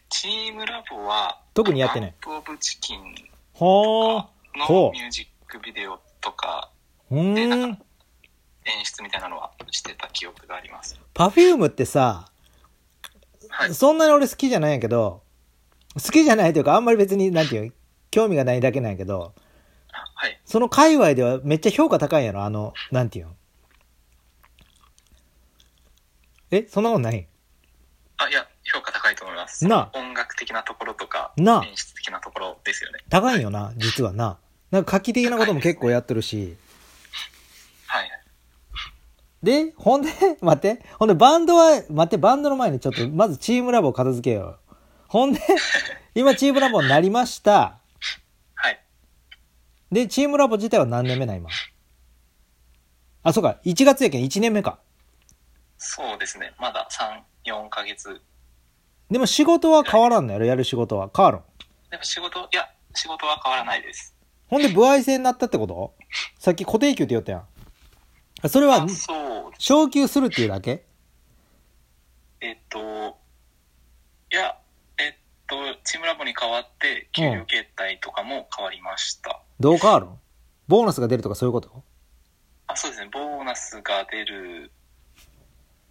[0.10, 2.16] チームラボは特にやってない。
[2.26, 3.12] バンプ・オブ・チキンの
[3.56, 6.72] ミュージックビデオとか
[7.12, 7.78] うーん。
[8.68, 11.00] 演出みたいなのはしてた記憶があります。
[11.14, 12.32] パフュームってさ、
[13.50, 13.76] はい。
[13.76, 15.22] そんなに俺好きじゃないんやけど、
[15.94, 17.74] 好きじゃないというかあんまり別に、なんていう、
[18.16, 19.34] 興味がないだけなんやけど、
[19.92, 20.40] あはい。
[20.46, 22.44] その界隈ではめっちゃ評価高いんやろ？
[22.46, 23.32] あの、なんていうの？
[26.52, 27.28] えそんなことない？
[28.18, 29.68] あいや評価高いと思います。
[29.68, 33.00] な音楽的なところとかな演出的なところですよね。
[33.10, 34.38] 高いんよな、実はな。
[34.72, 36.56] なんか画期的なことも結構やってるし。
[37.88, 38.10] はい。
[39.44, 40.10] で、ほんで、
[40.42, 40.82] 待って。
[40.98, 44.76] ほんで、バンドは、待って、バンドの前にちょっと、まずチームラボを片付けよう。
[45.08, 45.40] ほんで、
[46.16, 47.80] 今チームラボになりました。
[49.92, 51.50] はいで、チームラボ自体は何年目な、今。
[53.24, 54.80] あ、そうか、1月やけん1年目か。
[55.78, 56.88] そうですねまだ
[57.46, 58.22] 34ヶ月
[59.12, 61.12] でも仕事は変わらんのやろ、やる仕事は。
[61.16, 61.42] 変わるん？
[61.92, 64.16] でも仕事いや仕事は変わらないです
[64.48, 65.94] ほんで、歩合制になったってこと？
[66.40, 67.46] さっき固定給って言ったやん。
[68.42, 68.88] あそれは
[69.60, 70.84] 昇給するっていうだけ？
[72.42, 72.80] えっと
[74.32, 74.58] いや
[74.98, 75.14] えっ
[75.48, 80.10] とチームラボに代わって給料形態とかも変わりました、どう変わるん
[80.68, 81.84] ボーナスが出るとかそういうこと？
[82.68, 83.10] あそうですね。
[83.14, 84.72] ボーナスが出る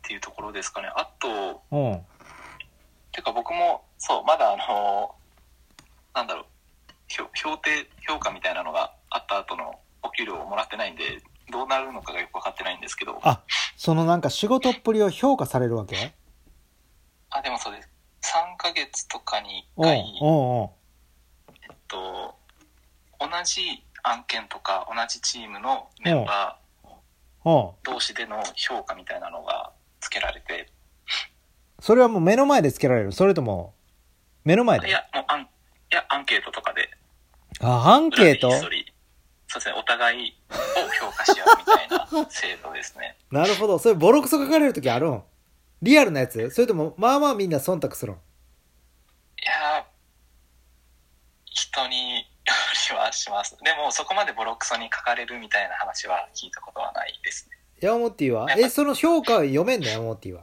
[0.03, 0.89] っていうところですかね。
[0.95, 2.01] あとうん。
[3.13, 5.15] てか僕もそうまだあの
[6.15, 6.45] なんだろう。
[7.07, 11.23] 評評定評価みたいなのがあった後のお給料をもらってないんで
[11.53, 13.21] どうなるのかがよく分かってないんですけど。
[13.23, 13.43] あ、
[13.77, 16.15] そのなんか仕事っぷりを評価されるわけ？
[17.31, 17.89] あでもそうです。
[18.23, 20.65] 3ヶ月とかに1うん、回、うん、うん。
[20.65, 20.69] え
[21.73, 22.35] っと、
[23.19, 26.59] 同じ案件とか同じチームのメンバ
[27.45, 27.53] うん。
[27.53, 30.71] ー同士での評価みたいなのがつけられて。
[31.81, 33.13] それはもう目の前でつけられる？
[33.13, 33.75] それとも、
[34.45, 34.89] 目の前で？
[34.89, 35.47] いやもうアンい
[35.91, 36.91] やアンケートとかで。
[37.61, 38.51] あ、アンケート？
[38.51, 38.87] そうで
[39.61, 40.55] すねお互いを
[41.07, 43.17] 評価し合うみたいな制度ですね。
[43.31, 43.79] なるほど。
[43.79, 45.23] それボロクソ書かれるときあるん？
[45.83, 46.51] リアルなやつ？
[46.51, 48.15] それとも、まあまあみんな忖度するん？
[48.15, 48.19] い
[49.45, 49.85] や
[51.45, 52.27] 人に
[52.91, 53.57] よりはします。
[53.63, 57.57] でもそこまでボロクソに書かれるみたいな話は聞いたことはないですね。
[57.81, 59.87] ヤモティはえ、その評価は読めんの？
[59.89, 60.43] ヤモティは。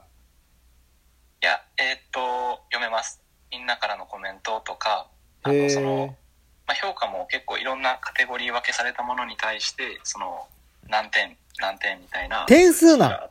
[1.42, 3.20] いやえーっと読めます。
[3.50, 5.08] みんなからのコメントとか
[5.42, 6.22] あへとそのえ。
[6.66, 10.46] まあ、評価も結構いろんなカテゴリー分けされたものに対してその
[10.88, 13.28] 何点何点みたいな点数な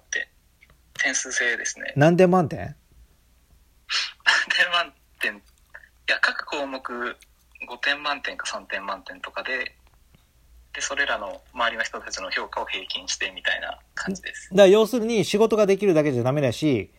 [1.01, 1.93] 点数制ですね。
[1.95, 2.75] 何点満点？
[4.55, 5.35] 点満点？
[5.37, 5.41] い
[6.07, 7.17] や各項目
[7.67, 9.75] 5点満点か3点満点とかで
[10.73, 14.49] でそれらの周りの人たちの評価を平均してみたいな感じです。
[14.51, 16.91] だから要するに仕事ができるだけじゃダメだし、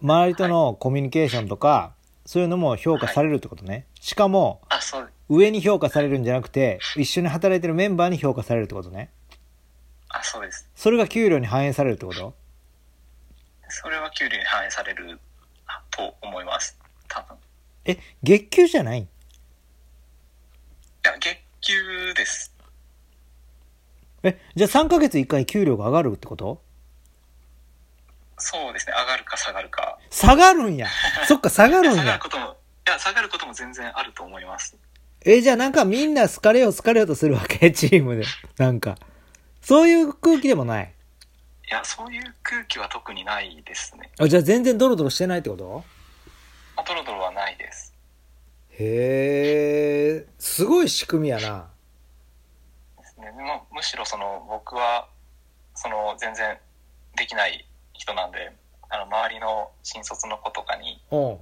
[0.00, 1.92] 周りとのコミュニケーションとか、
[2.24, 3.86] そういうのも評価されるってことね。
[4.00, 9.10] しかも、あそう上に評価されるんじゃなくて、一緒に働いてるメンバーに評価されるってことね。
[10.10, 10.70] あそうです。
[10.76, 12.34] それが給料に反映されるってこと？
[13.68, 15.18] それは給料に反映される
[15.90, 16.78] と思います。
[17.08, 17.34] 多分。
[17.34, 17.38] い
[17.90, 19.08] え、月給じゃない？
[21.08, 22.52] や月給です
[24.22, 26.60] え、じゃあ3ヶ月1回給料が上がるってこと？
[28.38, 30.86] そうですね上がるか下がるか下がるんや。
[31.26, 32.18] そっか、下がるんや下がる。
[32.20, 34.76] こともいや下がることも全然あると思います
[35.24, 37.70] え、じゃあなんかみんな好かれよう好かれようとするわけ？
[37.72, 38.24] チームで。
[38.58, 38.96] なんか。
[39.62, 40.92] そういう空気でもない？
[41.68, 44.10] いや、そういう空気は特にないですね。
[44.18, 45.84] あ、じゃあ全然ドロドロしてないってこと？
[46.76, 47.87] まあドロドロはないです。
[48.80, 51.68] へえ、すごい仕組みやな。
[52.98, 55.08] ですね、むむしろその僕は
[55.74, 56.56] その全然
[57.16, 58.52] できない人なんで
[58.88, 61.38] あの周りの新卒の子とかにう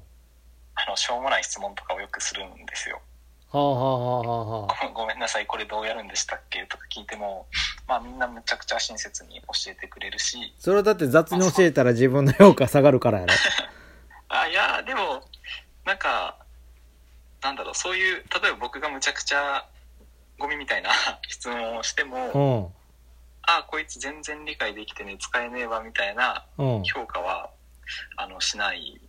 [0.74, 3.00] あのしょうもない質問とかをよくするんですよ
[3.52, 4.88] あはあはあはあはあ。
[4.88, 7.46] ご ごめんなさいこれどうやるんでしたっけとか聞いても
[7.86, 13.34] まあみんなむちゃくちゃ親切に教えてくれるしそれはだって雑に教えたら自分の評価下がるからやろ。
[14.28, 15.22] あいやでも
[15.84, 16.36] なんか
[17.46, 19.64] なんだろうそういう例えば僕がむちゃくちゃ
[20.36, 20.90] ゴミみたいな
[21.28, 22.74] 質問をしても、うん。
[23.48, 26.82] あこいつ全然理解できてね使えねえわみたいなうん。
[26.82, 27.50] 評価は
[28.16, 29.00] あのしない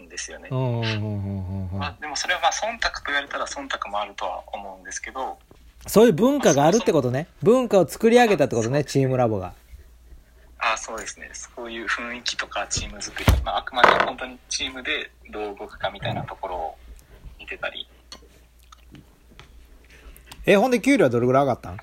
[0.00, 5.38] んですよね、うんうんうんうんうんまあ、でもそれはまあ忖度と言われたら忖度もあるとは思うんですけど
[5.86, 7.26] そういう文化があるってことね。
[7.42, 9.54] 文化を作り上げたってことね、チームラボが。
[10.58, 16.89] あそうですねそういう雰囲気とかチーム作り、まあ、あくまで本当にチームでどう動くかみたいなところを見
[17.50, 17.86] てたり。
[20.46, 21.74] え、ほんで給料はどれぐらい上がったん？
[21.74, 21.78] い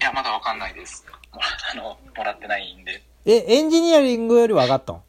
[0.00, 1.04] やまだわかんないです。
[1.32, 3.02] もらあのもらってないんで。
[3.24, 5.02] え、エンジニアリングよりは上がったん？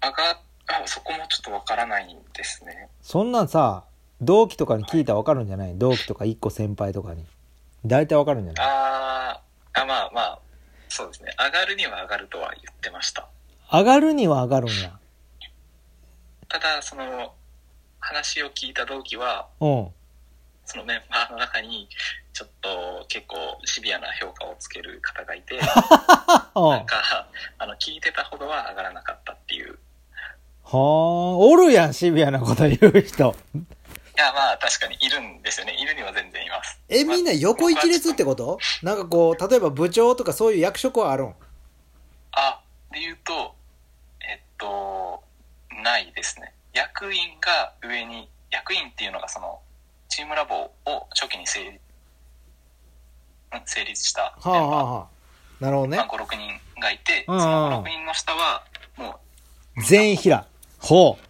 [0.00, 2.88] 上があそこもちょっとわからないんですね。
[3.02, 3.84] そんなんさ、
[4.20, 5.76] 同期とかに聞いたらわかるんじゃない？
[5.76, 7.26] 同期とか一個先輩とかに。
[7.84, 8.66] 大体わかるんじゃない？
[8.66, 10.38] あーあまあまあ
[10.88, 11.32] そうですね。
[11.38, 13.28] 上がるには上がるとは言ってました。
[13.70, 14.98] 上がるには上がるんや。
[16.48, 17.34] ただその
[18.00, 19.88] 話を聞いた同期はうん。
[20.64, 21.88] そのメンバーの中に
[22.34, 25.60] ちょっと結構シビアな評価をつける方がいてう
[26.60, 26.86] なんん。
[26.86, 27.26] か
[27.58, 29.78] あの聞いてたほどは上がらなかったっていう
[30.64, 30.76] はあ、
[31.38, 33.34] おるやん、シビアなこと言う人。
[33.54, 38.58] いやまあ確かにいるんですよねいるには全然いますえ、みんな横一列ってこと？
[38.82, 41.34] なんかこう、例えば部長とかそういう役職はあるん？
[42.32, 42.60] あ
[42.92, 43.54] で言うと
[44.20, 45.22] えっと
[45.82, 49.60] ないですね役員が上に役員っていうのがその
[50.08, 50.54] チームラボ
[50.86, 51.80] を初期に成立ん
[53.64, 55.64] 成立したはあはあはあ。
[55.64, 56.06] なるほどねまあ、。
[56.06, 58.64] 56人がいて、そうんうんの56人の下は
[58.96, 59.18] も
[59.76, 60.46] う全員平。
[60.78, 61.24] ほう。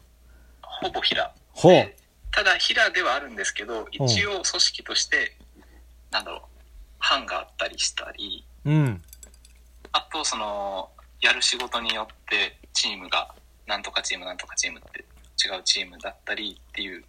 [0.63, 1.97] ほぼ平ほうで
[2.31, 5.37] ただ平ではあるんですけど一応組織として、
[6.11, 6.41] なんだろう
[6.99, 9.03] 班があったりしたりうん。
[9.93, 13.35] あとそのやる仕事によってチームが
[13.67, 15.05] なんとかチームなんとかチームって
[15.39, 17.05] 違うチームだったりっていう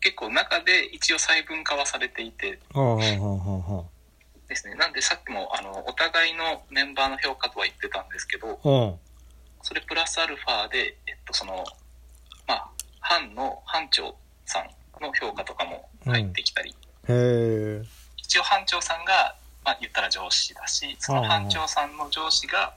[0.00, 2.58] 結構中で一応細分化はされていて
[4.48, 8.70] ですねなんでさっきもあのお互いのメンバーの評価とは言ってたんですけどう。
[8.70, 8.94] うん。
[9.62, 11.64] それプラスアルファで、えっと、その、
[12.48, 12.68] まあ、
[13.00, 14.68] 班の班長さん
[15.00, 16.74] の評価とかも入ってきたり、へ
[17.08, 17.82] え。
[18.16, 22.74] 一応班長さんが、まあ、言ったら上司だし、その班長さんの上司が、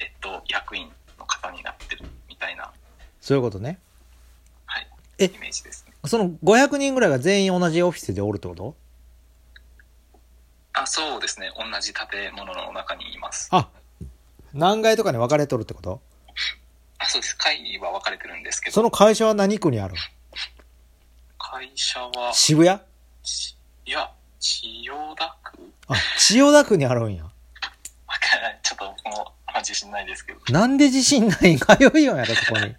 [0.00, 2.72] えっと、役員の方になってるみたいな、
[3.20, 3.78] そういうことね。
[5.18, 5.94] はい、えイメージですね。
[6.06, 8.76] その500人ぐらいが全員同じオフィスでおるってこと？
[10.72, 11.50] あ、そうですね。
[11.56, 13.48] 同じ建物の中にいます。
[13.52, 13.68] あ、
[14.52, 16.02] 何階とかに分かれとるってこと？
[16.98, 17.36] あ、そうです。
[17.38, 19.94] 会議は分かれてるんですけど、その会社は何区にある？
[21.38, 22.80] 会社は、渋谷？
[23.22, 25.58] ちいや、千代田区？
[25.88, 27.22] あ、千代田区にあるんや。
[27.22, 28.60] わからない。
[28.62, 30.40] ちょっと僕も自信ないですけど。
[30.52, 32.74] なんで自信ないん通いよんやろ、そこに。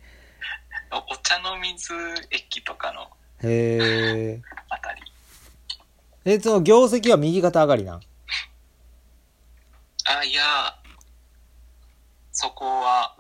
[0.96, 1.94] おお茶の水
[2.32, 3.10] 駅とかの
[3.44, 4.42] へえ。
[4.70, 5.02] あたり。
[6.24, 8.02] え、その業績は右肩上がりなん？
[10.06, 10.42] あ、いや、
[12.32, 13.16] そこは、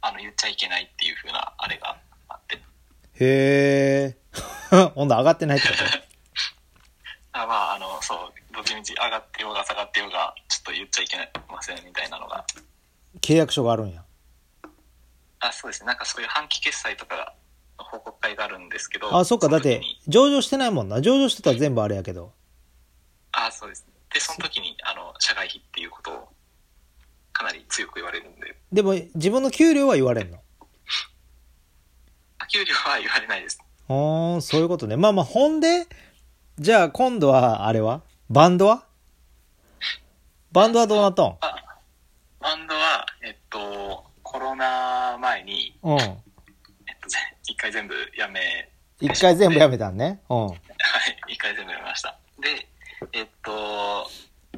[0.00, 2.56] あの、言っちゃいけないっていう風な、あれがあって。
[2.56, 4.16] へえ。
[4.94, 5.84] ほんと上がってないってこと？
[7.38, 11.16] あまあ、あの、そう、どっちみち上がってようが下がってようが、ちょっと言っちゃいけ
[11.50, 12.46] ませんみたいなのが。
[13.20, 14.05] 契約書があるんや。
[15.40, 15.86] あ、そうですね。
[15.86, 17.34] なんかそういう半期決済とか
[17.78, 19.16] の報告会があるんですけど。
[19.16, 21.00] あ、そっか、だって上場してないもんな。
[21.00, 22.32] 上場してたら全部あれやけど。
[23.32, 23.92] あ、そうですね。
[24.14, 26.28] で、その時に、あの、社外費っていうことを、
[27.32, 30.38] かなり強く言われるんで、でも、自分の給料は言われんの？
[32.38, 33.58] あ給料は言われないです。
[33.88, 34.96] あー、そういうことね。
[34.96, 35.86] まあまあ、ほんで、
[36.58, 38.00] じゃあ今度は、あれは？
[38.30, 38.84] バンドは？
[40.52, 41.26] バンドはどうなったん？
[41.40, 41.78] あ、
[42.40, 42.80] バンドは、
[44.56, 45.98] ナ前に、うん。
[45.98, 46.06] えっ
[47.00, 48.68] と、ぜ一回全部やめ、
[49.00, 50.20] 一回全部やめたんね。
[50.28, 50.46] うん。
[50.48, 50.58] はい、
[51.28, 52.18] 一回全部やめました。
[52.40, 52.68] で、
[53.12, 54.10] えっと、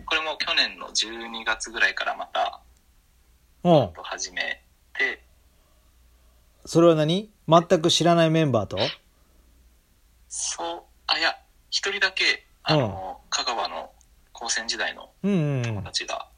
[0.06, 2.61] これも去年の12月ぐらいからまた
[3.64, 3.92] うん。
[4.02, 4.62] 始め
[4.96, 5.22] て、
[6.64, 7.30] それは何？
[7.48, 8.78] 全く知らないメンバーと？
[10.28, 11.37] そう、あ、いや、
[11.70, 13.90] 一人だけ、あの、香川の
[14.32, 15.82] 高専時代のうんうんうん友。
[15.82, 16.28] 達が、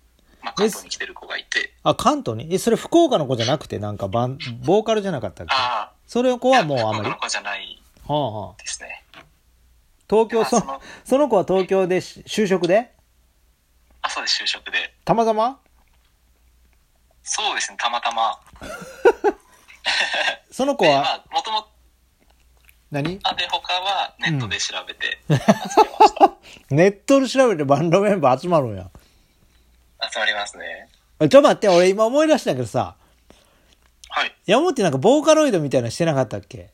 [0.42, 2.52] まあ、関東に来てる子がいて、あ、関東に？
[2.54, 5.52] え、それ福岡の子じゃなくて、なんかバン、ボーカルじゃなかったっけ？
[5.56, 6.98] あそれの子あ、はもうあまり？
[6.98, 8.62] は福岡の子じゃないあはあ。
[8.62, 9.04] ですね。
[10.08, 12.92] 東京、そのその子は東京でし就職で？
[14.02, 14.94] あ、そうです、就職で。
[15.04, 15.58] たまたま？
[17.22, 18.40] そうですね、たまたま。
[18.60, 18.68] で、
[20.50, 21.68] その子は、まあ、もともと、
[22.90, 23.20] 何？
[23.22, 25.38] あ、で、他はネットで調べて集め
[26.00, 26.32] ました。
[26.74, 28.90] ネットで調べてバンドメンバー集まるんや。
[30.12, 30.88] 集まりますね。
[31.20, 32.96] えちょっと待って、俺今思い出したけどさ、
[34.08, 34.34] はい。
[34.46, 36.70] 山本ってなんかボーカロイドみたいなのしてなかったっけ？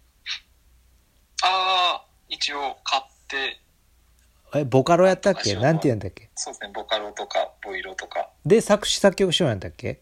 [1.43, 3.61] ああ、一応買って、
[4.55, 5.55] え、ボカロやったっけ？
[5.57, 6.31] なんて言うんだっけ？
[6.35, 8.31] そうですね、ボカロとか、ボイロとか。
[8.47, 10.01] で、作詞作曲しようやったっけ？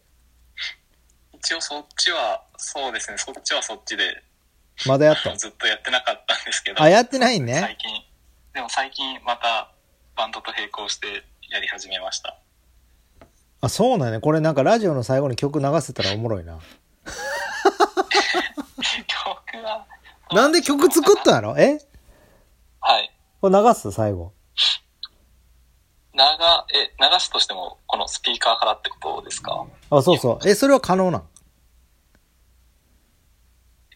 [1.33, 4.23] 一応そっちは、そうですね、そっちはそっちで、
[4.87, 5.35] まだやった？
[5.35, 6.81] ずっとやってなかったんですけど。
[6.81, 7.77] あ、やってないね最。
[7.77, 8.03] 近、
[8.53, 9.71] でも最近また
[10.15, 11.07] バンドと並行して
[11.51, 12.37] やり始めました。
[13.61, 14.19] あ、そうなんやね。
[14.19, 16.59] これなんかラジオの最後に曲流せたらおもろいな。
[19.07, 19.85] 曲は、
[20.31, 21.57] なんで曲作ったんやろ？
[21.57, 21.79] え？
[22.79, 23.11] はい。
[23.41, 23.91] これ流す？
[23.91, 24.33] 最後。
[26.13, 29.65] 流、え、流すとしても、このスピーカーからってことですか？
[29.89, 30.47] あ、そうそう。
[30.47, 31.21] え、それは可能なん？
[31.21, 31.23] い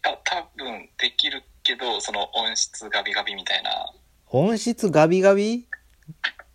[0.04, 3.94] や、多分できるけど、その音質ガビガビみたいな
[4.28, 5.68] 音質ガビガビ？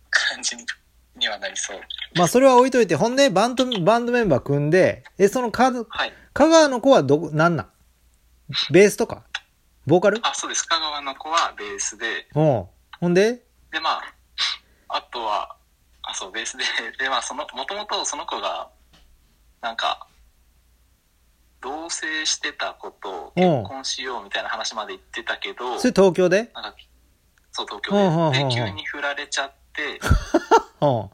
[0.09, 0.65] 感じに
[1.29, 1.79] はなりそう。
[2.15, 6.13] まあそれは置いといて、ほんでバンド、バンドメンバー組んで、え、そのか、はい。
[6.33, 7.69] 香川の子はどこ、なんなん？
[8.71, 9.23] ベースとか？
[9.85, 10.19] ボーカル？
[10.23, 10.63] あ、そうです。
[10.63, 12.65] 香川の子はベースで、うん。
[12.99, 13.43] ほんで？
[13.71, 14.01] で、まあ、
[14.89, 15.55] あとは、
[16.03, 16.63] あ、そう、ベースで、
[16.99, 18.69] で、まあ、その、もともとその子が、
[19.61, 20.07] なんか、
[21.61, 26.51] 同棲してたことを結婚しようみたいな話まで言ってたけど、それ東京で？
[26.53, 26.75] なんか、
[27.51, 29.99] そう、東京で、うんで、急に振られちゃって、
[30.33, 30.34] うん。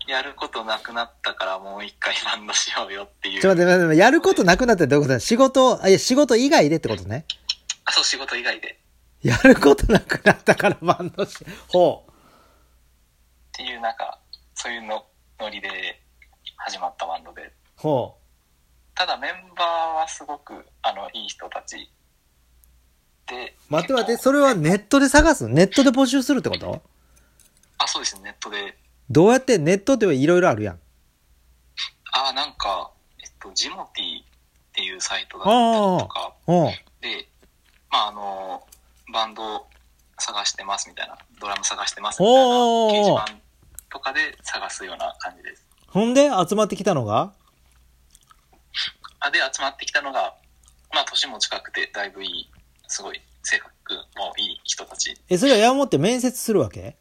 [0.08, 3.42] やることなくなったからもう一回バンドしようよっていう。
[3.42, 5.20] ちょっと待って待って、やることなくなってどういうことだ？
[5.20, 7.26] 仕事、あ、いや、仕事以外でってことね。
[7.86, 8.72] あ、そう、仕事以外で。
[8.72, 8.76] っ
[9.24, 12.12] やることなくなったからバンドし、ほう。
[13.52, 14.20] ていう、なんか、
[14.56, 15.06] そういうの、
[15.40, 15.70] ノリで
[16.58, 17.54] 始まったバンドで。
[17.76, 18.18] ほ
[18.96, 21.90] ただメンバーはすごく、あの、いい人たち
[23.28, 23.56] で。
[23.70, 23.74] う。
[23.74, 25.48] 待って待って、それはネットで探す？
[25.48, 26.82] ネットで募集するってこと？
[27.78, 28.76] あ、そうですね、ネットで。
[29.12, 30.80] どうやってネットではいろいろあるやん。
[32.14, 34.26] あ、なんか、えっと、ジモティっ
[34.72, 36.66] ていうサイトだったりとかうん。
[37.02, 37.28] で、
[37.90, 38.64] まあ、あの、
[39.12, 39.68] バンド
[40.18, 43.26] 探してますみたいな、ドラム探してますみたいな、掲示板
[43.90, 45.66] とかで探すような感じです。
[45.88, 47.34] ほんで集まってきたのが？
[49.20, 50.36] あ、で、集まってきたのが、
[50.94, 52.50] まあ、年も近くて、だいぶいい、
[52.88, 53.72] すごい、性格
[54.16, 55.18] もいい人たち。
[55.28, 56.96] え、それは山本って面接するわけ？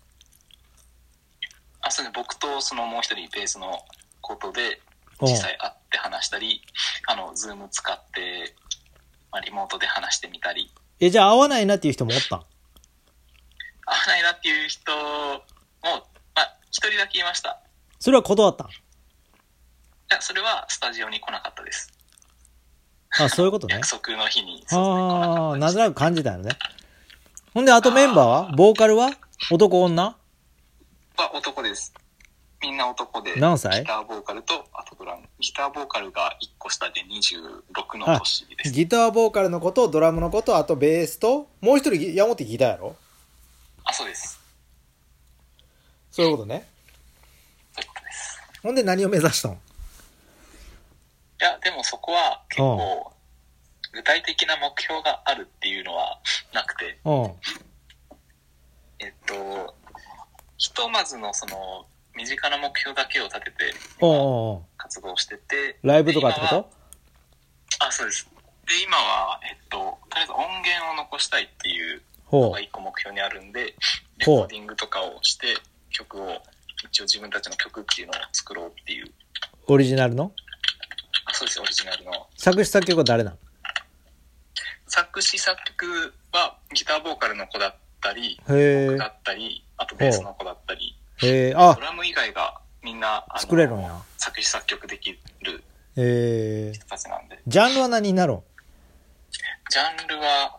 [1.83, 3.79] あ、そうね、僕とそのもう一人ベースの
[4.21, 4.81] ことで、
[5.21, 5.25] う。
[5.25, 6.62] ん実際会って話したり、
[7.07, 8.55] あの、ズーム使って、
[9.31, 12.38] まあ、リモートで話してみたり、え、じゃあ合わないなっていう人もおったん？
[12.38, 12.47] 合わ
[14.07, 14.99] ないなっていう人も、
[16.35, 17.61] あ、一人だけいました。
[17.99, 18.69] それは断ったん？
[18.69, 18.71] い
[20.11, 21.93] や、それはスタジオに来なかったです。
[23.19, 23.75] あ、そういうことね。
[23.75, 23.88] 約。
[23.88, 26.51] 束の日に、ああ、なんとなく感じたよね。
[27.53, 28.53] ほんで、あとメンバーは？
[28.57, 29.11] ボーカルは？
[29.51, 30.16] 男女？
[31.20, 31.92] は男です。
[32.62, 33.80] みんな男で、何歳？
[33.80, 35.22] ギターボーカルと、あとドラム。
[35.38, 38.70] ギターボーカルが1個下で26の年です。
[38.72, 42.96] ギターボーカルのこと、ドラムのこと、あとベースと、もう一人ギ山本ギターやろ？
[43.85, 44.40] あ、そうです。
[46.11, 46.66] そういうことね。
[47.72, 48.42] そういうことです。
[48.62, 49.52] ほんで何を目指したん？
[49.52, 49.56] い
[51.38, 53.12] や、でもそこは結構、
[53.92, 56.18] 具体的な目標があるっていうのは
[56.52, 57.33] なくて、うん。
[58.98, 59.74] えっと、
[60.61, 63.75] ひとまずのその、身近な目標だけを立てて、
[64.77, 66.70] 活動してて、ライブとかってこと？
[67.79, 68.29] あ、そうです。
[68.68, 73.75] で、今は、えっと、とりあえず音源を残したいっていうのほが一個目標にあるんで、
[74.18, 75.57] レコーディングとかをして、
[75.88, 76.42] 曲を、
[76.90, 79.13] 一応自分たちの曲っていうのを作ろうっていう、う。
[79.67, 80.31] オリジナルの？
[81.25, 82.27] あ、そうです、オリジナルの。
[82.37, 83.38] 作詞作曲は誰なん？
[84.87, 91.26] 作詞作曲はギターボーカルの子だったり、へ僕だったり、あとベースの子だったり、え。
[91.26, 91.54] へえ。
[91.56, 93.96] あド、ラム以外がみんな、作れるんや。
[94.18, 95.18] 作詞作曲できる。
[96.74, 97.40] 人たちなんで。
[97.46, 98.42] ジャンルは何になるん
[99.70, 100.58] ジャンルは、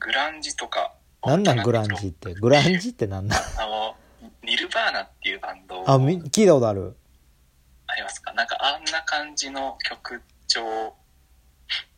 [0.00, 0.92] グランジとか、
[1.24, 2.34] なんなんグランジって？
[2.34, 3.38] グランジってなんなん？
[3.58, 3.94] あの、
[4.42, 6.96] ニルバーナっていうバンドあ、み聞いたことある？
[7.86, 8.32] ありますか？
[8.34, 10.94] なんかあんな感じの曲調。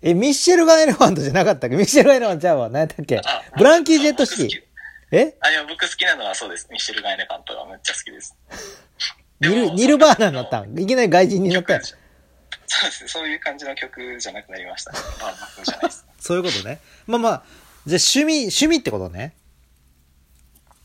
[0.02, 1.76] え、ミッシェルガンエレファントじゃなかったっけ？
[1.76, 2.68] ミッシェルガンエレファントちゃうわ。
[2.68, 3.18] 何やったっけ？
[3.18, 4.67] あブランキー・ジェット・シティ。
[5.11, 5.36] え？
[5.40, 6.68] あ、いや、僕好きなのはそうです。
[6.70, 8.36] ミシェル・ガイネカントがめっちゃ好きです。
[9.40, 11.96] ニル、でもニルバーナになったんいきなり外人になったやん曲
[12.66, 13.09] そうですね。
[13.09, 14.98] そういう感じの曲じゃなくなりましたね。
[15.20, 16.06] バンド風じゃないです。
[16.20, 16.80] そういうことね。
[17.06, 17.42] まあまあ、
[17.86, 19.34] じゃあ趣味、趣味ってことね？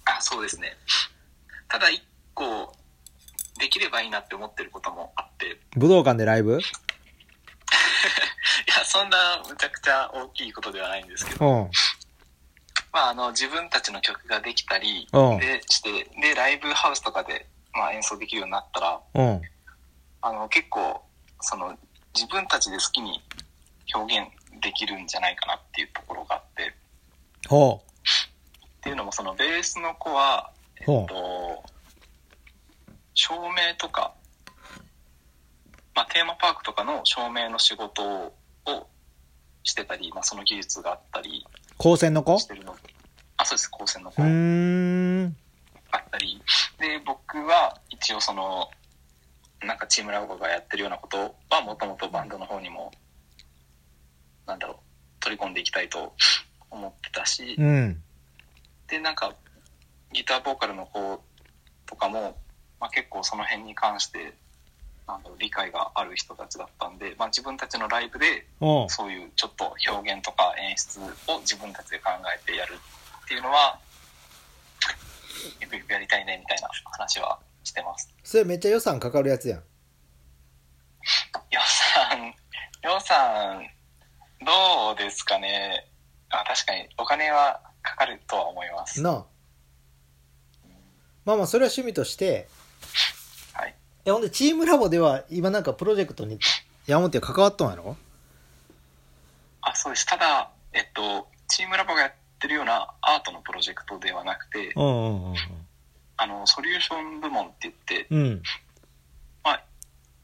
[0.05, 0.77] あ、そうですね。
[1.67, 2.03] ただ一
[2.33, 2.73] 個、
[3.59, 6.59] できればいいなって思ってることもあって、い武道館でライブ？
[8.67, 11.71] や、そんなむちゃくちゃ大きいことではないんですけど、うん。
[12.93, 19.41] まあ、あの、自分たちの曲ができたり、うんで、して、で、ライブハウスとかで、まあ、演奏できるようになったら、うん。
[20.21, 21.01] あの、結構、
[21.41, 21.75] その、
[22.13, 23.19] 自分たちで好きに
[23.95, 24.29] 表現
[24.61, 27.81] できるんじゃないかなっていうところがあって、っほ
[28.81, 31.63] ていうのも、その、ベースの子は、えっほと、
[33.15, 34.13] 照明とか、
[35.95, 38.33] まあ、テーマパークとかの照明の仕事を
[39.63, 41.62] してたり、まあ、その技術があったりう。
[41.77, 42.39] 高専の子？
[42.39, 42.75] してるの
[43.37, 44.21] あ、そうです、高専の子。
[44.21, 45.37] うーん。
[45.91, 46.41] あったり、
[46.79, 48.69] で、僕は一応その、
[49.61, 52.91] なんかチームラボがやってるようなことはもともとバンドの方にも、
[54.45, 54.77] なんだろう、
[55.19, 56.13] 取り込んでいきたいと
[56.69, 58.03] 思ってたし、うん。
[58.87, 59.33] で、なんか、
[60.11, 61.23] ギターボーカルの子
[61.85, 62.37] とかも、
[62.79, 64.33] まあ、結構その辺に関して、
[65.07, 68.45] なんだろう、理解がある人たちだったんで、まあ、自分たちのライブで、
[68.87, 72.77] そういうちょっと表現とか演出を自分たちで考えてやる
[73.25, 73.79] っていうのは、
[75.59, 78.13] ゆくゆくやりたいねみたいな話はしてます。
[78.23, 79.63] それめっちゃ予算かかるやつやん。
[81.51, 82.33] 予算、
[82.83, 83.69] 予算、
[84.45, 85.87] どうですかね。
[86.29, 89.01] あ、確かにお金はかかるとは思います。
[89.01, 89.25] なあ。
[91.25, 92.47] まあまあ、それは趣味として、はい。
[94.05, 96.39] え、ほんで、チームラボでは、今なんかプロジェクトに
[96.87, 97.95] 山本関わっとんやろ？
[99.61, 100.05] あ、そうです。
[100.05, 105.35] ただ、えっと、チームラボがやってるようなアートのプロジェクトではなくて、うんうんうん
[106.15, 108.19] あの、ソリューション部門って言って、うん。
[108.19, 108.43] うん。
[109.43, 109.63] まあ、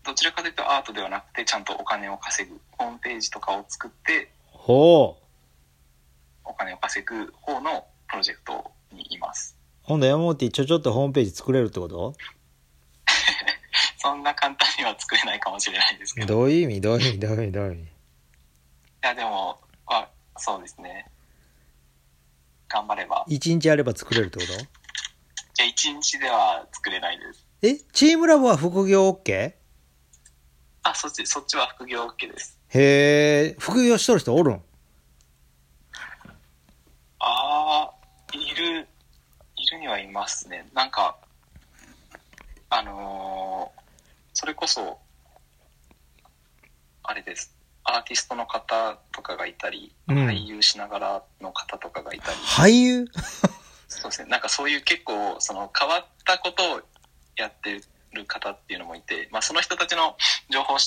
[0.05, 5.23] どちらかというとアートではなくて、ちゃんとお金を稼ぐ、ホームページとかを作って、ほう。
[6.45, 9.55] お金を稼ぐ方のプロジェクトにいます。
[9.81, 12.13] ほんで山本ちょちょっとホームページ作れるってこと？
[14.01, 16.25] そんな簡単には作れないかもしれないですけど。
[16.25, 16.81] いどういう意味？
[16.81, 17.19] どういう意味？
[17.19, 17.51] どういう意味？
[17.51, 17.87] どういう意味？
[19.01, 21.05] や、でも、まあ、そうですね。
[22.69, 23.25] 頑張れば。
[23.27, 24.53] 一日やれば作れるってこと？
[24.53, 24.67] じゃ
[25.59, 27.45] あ、一日では作れないです。
[27.61, 27.75] え？
[27.91, 29.53] チームラボは副業 OK?
[30.83, 32.57] あ、そっち、そっちは副業 OK です。
[32.69, 34.61] へえ、副業しとる人おるん
[37.19, 37.91] ああ、
[38.31, 38.87] いる、
[39.57, 40.69] いるにはいますね。
[40.73, 41.17] なんか、
[42.69, 43.78] あのー
[44.39, 44.97] それこそ、
[47.03, 47.53] あれです。
[47.83, 50.27] アーティストの方とかがいたり、うん。
[50.27, 53.05] 俳優しながらの方とかがいたり、俳優？
[53.89, 54.29] そうですね。
[54.29, 56.81] なんかそういう結構、その変わったことを
[57.35, 57.81] やって
[58.13, 60.15] る方っていうのもいて、まあその人たちの
[60.49, 60.77] 情報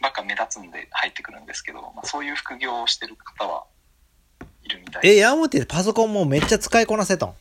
[0.00, 3.64] ばっか目立つんで入ってくるんですけど、まあそういう副業をしてる方は
[4.62, 7.34] いるみたいえ、山本パソコンもうめっちゃ使いこなせとん？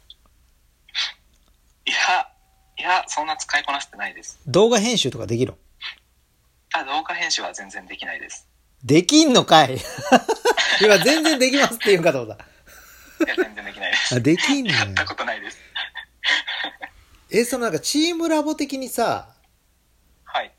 [1.86, 2.28] いや、
[2.84, 4.38] いや、そんな使いこなせてないです。
[4.46, 5.56] 動画編集とかできるん
[6.74, 8.46] あ、動画編集は全然できないです。
[8.84, 9.78] できんのかい
[10.84, 12.44] 今全然できますって言うんかと思った。
[13.24, 14.16] いや、全然できないです。
[14.16, 15.58] あ、できんねやったことないです。
[17.32, 19.30] え、そのなんかチームラボ的にさ、
[20.26, 20.52] はい。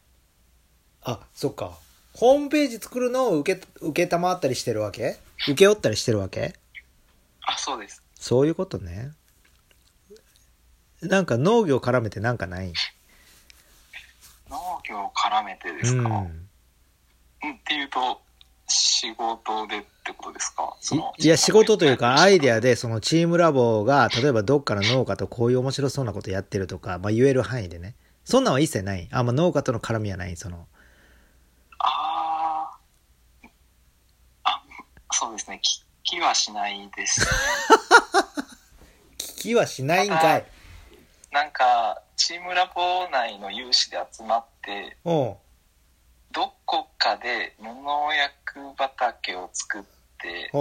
[1.02, 1.76] あ、そっか。
[2.14, 5.18] ホームページ作るのを受け、受けたまわったりしてるわけ？
[5.46, 6.54] 受け負ったりしてるわけ？
[7.42, 8.02] あ、そうです。
[8.18, 9.10] そういうことね。
[11.04, 12.72] なんか農業絡めてなんかない？
[14.50, 18.20] 農業を絡めてですか、うん、っていうと、
[18.68, 20.76] 仕事でってことですか？
[20.80, 27.94] そのいや、仕事というか、アイデアで、そのチームラボが、例えばどっかの農家とこういう面白そうなことやってるとか、まあ言える範囲でね。
[28.24, 29.08] そんなんは一切ない。
[29.10, 30.66] あ、まあ農家との絡みはない、その。
[31.78, 33.48] あー
[34.44, 34.62] あ、
[35.12, 35.60] そうですね。
[35.62, 37.26] 聞きはしないですね。
[39.18, 40.46] 聞きはしないんかい。
[41.34, 49.82] なんか、チームラボ内の有志で集まって、どこかで無農薬畑を作っ
[50.22, 50.52] て、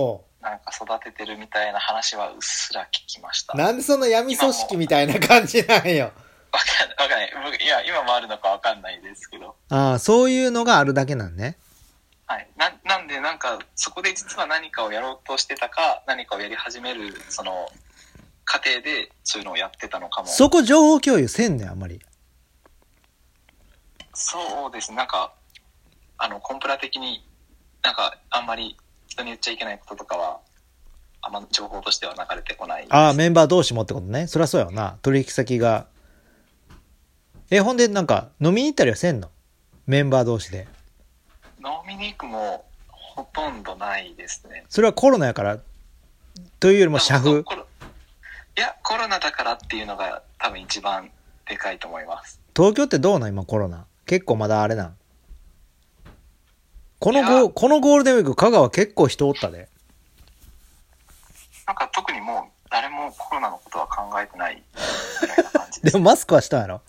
[0.42, 3.54] なんか育ててるみたいな話はうっすら聞きました。
[3.54, 6.12] わなんでそんな闇組織みたいな感じなんよ。
[6.52, 7.32] かんわかんない。
[7.46, 9.56] 僕いや、今もあるのかわかんないですけど。
[9.70, 11.56] ああ、そういうのがあるだけなんね。
[12.26, 12.48] はい。
[12.58, 17.70] な、なんで、なんか、そこで実は何かをやろうとしてたか、何かをやり始める、その、
[18.46, 20.28] 過程で、そういうのをやってたのかも。
[20.28, 22.02] そこ情報共有せんねん、あんまり。
[24.14, 24.98] そうですね。
[24.98, 25.34] なんか、
[26.18, 27.26] あの、コンプラ的に、
[27.82, 28.78] なんか、あんまり
[29.08, 30.39] 人に言っちゃいけないこととかは、
[31.22, 34.28] あんま情報としては流れてこないああ、メンバー同士もってことね。
[34.28, 34.98] そりゃそうやわな。
[35.02, 35.88] 取引先が。
[37.50, 39.30] え、ほんで、なんか、飲みに行ったりはせんの？
[39.86, 40.68] メンバー同士で。
[41.64, 45.60] 飲みに行くもほとんどないですねそれはコロナやから、
[46.60, 47.44] というよりも社風。
[47.44, 47.66] コロ
[48.58, 51.10] いやコロナだからっていうのが多分一番
[51.47, 52.39] でかいと思います。
[52.56, 53.30] 東京ってどうなん？
[53.30, 53.86] 今コロナ。
[54.06, 54.95] 結構まだあれなん？
[56.99, 57.41] このいや。
[57.41, 59.68] ゴー、このゴールデンウィーク、香川結構人おったで。
[61.66, 64.62] なんか特にもう誰もコロナのことは考えてない
[65.22, 66.82] ぐらいな感じで ですもマスクはしたんやろ？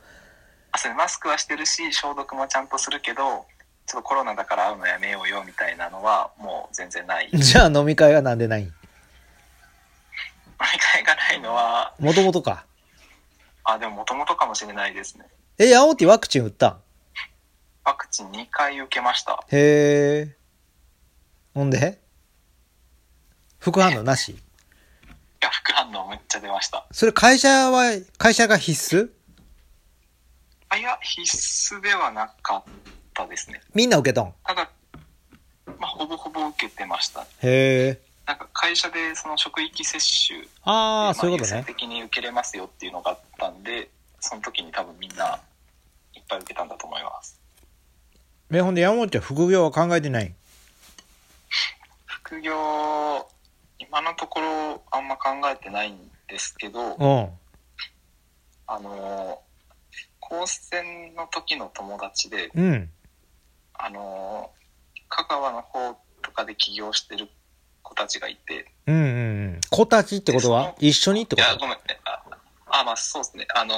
[0.72, 3.46] あそれマスクはしてるし消毒もちゃんとするけど
[3.86, 7.30] ちょっとコロナだから会うのやめようよみたいなのはもう全然ない。
[7.38, 8.74] じゃあ飲み会はなんでないん？
[10.94, 11.94] 会がないのは。
[11.98, 12.64] もともとか。
[13.64, 15.26] あでももともとかもしれないですね。
[15.58, 16.80] え、ヤオティワクチン打ったん？
[17.84, 19.44] ワクチン2回受けました。
[19.50, 20.36] へえ。
[21.54, 21.98] ほんで？
[23.58, 24.32] 副反応なし？
[24.32, 24.36] い
[25.40, 26.86] や副反応めっちゃ出ました。
[26.92, 29.10] それ会社は、会社が必須？
[30.68, 32.62] あいや必須ではなかっ
[33.14, 33.60] たですね。
[33.74, 34.34] みんな受けとん？
[34.44, 34.70] ただ、
[35.78, 37.20] まあ、ほぼほぼ受けてました。
[37.20, 38.00] へえ。
[38.26, 39.98] なんか会社でその職域接
[40.28, 41.64] 種でああ、まあそういうことね。
[41.66, 45.38] 的に受けれますよっていうのがあったんでその時に多分みんな
[46.14, 47.38] いっぱい受けたんだと思います
[48.50, 50.34] え、ほんで山本ちゃん副業は考えてない？
[52.06, 52.52] 副業
[53.78, 55.98] 今のところあんま考えてないん
[56.28, 57.28] ですけどうん。
[58.66, 59.40] あの
[60.20, 62.90] 高専の時の友達でうん。
[63.74, 64.50] あの
[65.08, 67.28] 香川の方とかで起業してる
[67.84, 68.72] 子たちがいて。
[68.88, 69.06] うんうんう
[69.58, 69.60] ん。
[69.70, 71.76] 子たちってことは一緒にってこいやごめん。
[71.76, 73.46] ああまあそうですね。
[73.54, 73.74] あの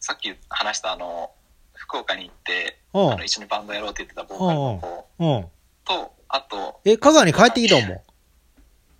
[0.00, 1.30] さっき話したあの
[1.72, 4.78] 福岡に行ってとあの一緒にバンドやろうって言ってたボーカルの
[5.16, 5.50] 子。
[5.84, 8.04] とあとえ、香川に帰ってきたんも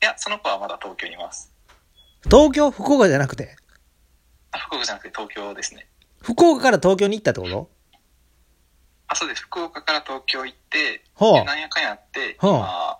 [0.02, 1.52] いやその子はまだ東京にいます。
[2.24, 2.70] 東京？
[2.70, 3.56] 福岡じゃなくて？
[4.52, 5.86] あ福岡じゃなくて東京ですね。
[6.22, 7.70] 福岡から東京に行ったってこと？
[9.08, 9.42] あそうです。
[9.42, 12.98] 福岡から東京行ってほうでなんやかんやって今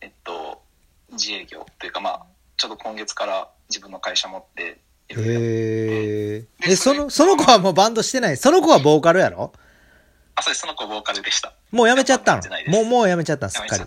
[0.00, 0.62] えっと
[1.12, 2.26] 自営業というかまあ
[2.56, 4.78] ちょっと今月から自分の会社持って
[5.08, 6.40] いろいろやっへえ。
[6.40, 8.36] でえ、その、その子はもうバンドしてない？
[8.36, 9.52] その子はボーカルやろ？
[10.34, 10.60] あそうです。
[10.62, 11.52] その子ボーカルでした。
[11.70, 12.42] もうやめちゃったの？
[12.68, 13.50] もう、もうやめちゃったん？
[13.50, 13.84] すっかり。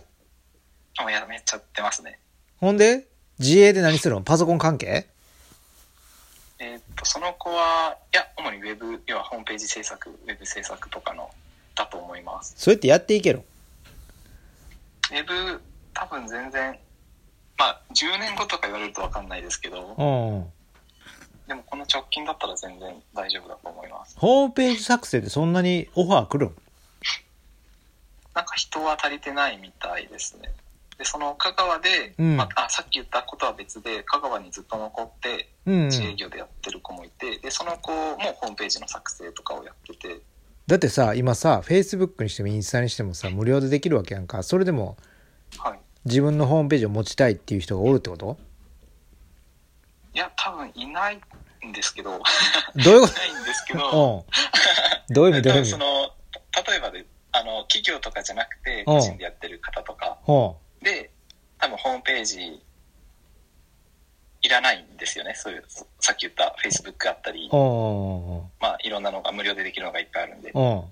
[1.01, 2.19] もうやめちゃってますね。
[2.57, 3.07] ほんで？
[3.37, 4.21] 自営で何するの？
[4.21, 5.07] パソコン関係？
[6.59, 11.29] えっとその子はいや主にウェブ要はホームページ制作ウェブ制作とかの
[11.75, 12.53] だと思います。
[12.57, 13.43] そうやってやっていける？
[15.11, 15.61] ウェブ
[15.99, 16.79] 多分全然
[17.57, 20.45] まあ10年後とか言われると分かんないですけどうん。
[21.47, 26.55] でもこの直近だったら全然大丈夫だと思いますホームページ作成ってそんなにオファー来るん？
[28.33, 30.53] なんか人は足りてないみたいですね
[30.97, 35.85] でその香川で、うんまあ、あさっき言ったことは別で香川にずっと残ってうん、うん。
[35.87, 40.21] 自営業でやってる子もいてでその子もホームページの作成とかをやってて
[40.67, 44.43] だってさ、今さ、Facebook にしてもインスタにしてもさ、無料でできるわけやんか。
[44.43, 44.95] それでもはい
[46.05, 48.37] 自分のホームページを持ちたいっていう人がおるってこと？
[50.13, 51.19] いや多分いない
[51.65, 52.11] んですけど。
[52.11, 53.91] どういうこいないんですけど。
[53.91, 54.25] と
[55.09, 55.13] うん。
[55.13, 55.41] どういう意味？
[55.43, 55.71] どういう意味？
[55.71, 55.85] その
[56.67, 58.95] 例えばであの企業とかじゃなくてうん。
[58.95, 60.17] 個人でやってる方とか。
[60.23, 61.11] ほで
[61.57, 62.61] 多分ホームページ
[64.41, 65.33] いらないんですよね。
[65.35, 65.65] そういう
[65.99, 67.49] さっき言った Facebook あったり。
[67.51, 70.51] まあいろんなのが無料でできるのがいっぱいあるんで。
[70.51, 70.83] うん。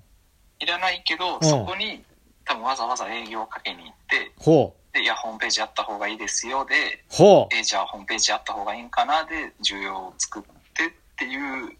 [0.60, 1.40] いらないけどん。
[1.42, 2.04] そこに
[2.44, 4.77] 多分わざわざ営業をかけに行ってほう。
[4.92, 7.54] でいやホームページあった方がいいですよでほう。
[7.54, 11.76] えじゃあホームページあった方がいいんかなで需要を作ってっていう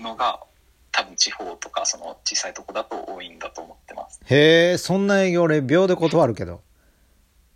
[0.00, 0.40] のが
[0.92, 6.62] 多分地方とかその小さいとこだと多いんだと思ってますへえ、そんな営業俺秒で断るけど。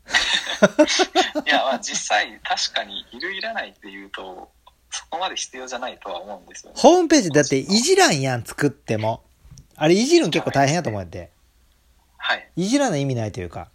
[1.47, 4.51] いやまあ実際確かにいるいらないっていうと
[4.91, 9.25] そこまで必要じゃないとは思うんですよねホームページだっていじらんやん、作っても。
[9.75, 11.31] あれいじるん結構大変やと思うやって。
[12.19, 13.72] はいいじらない意味ないというか。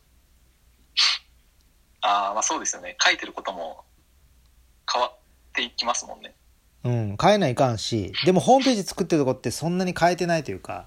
[2.02, 2.96] ああまあそうですよね。
[3.04, 3.84] 書いてることも
[4.92, 5.18] 変わっ
[5.54, 6.34] ていきますもんね。
[6.84, 10.86] うん、変えないかんし、でもホームページ作ってるとこってそんなに変えてないというか、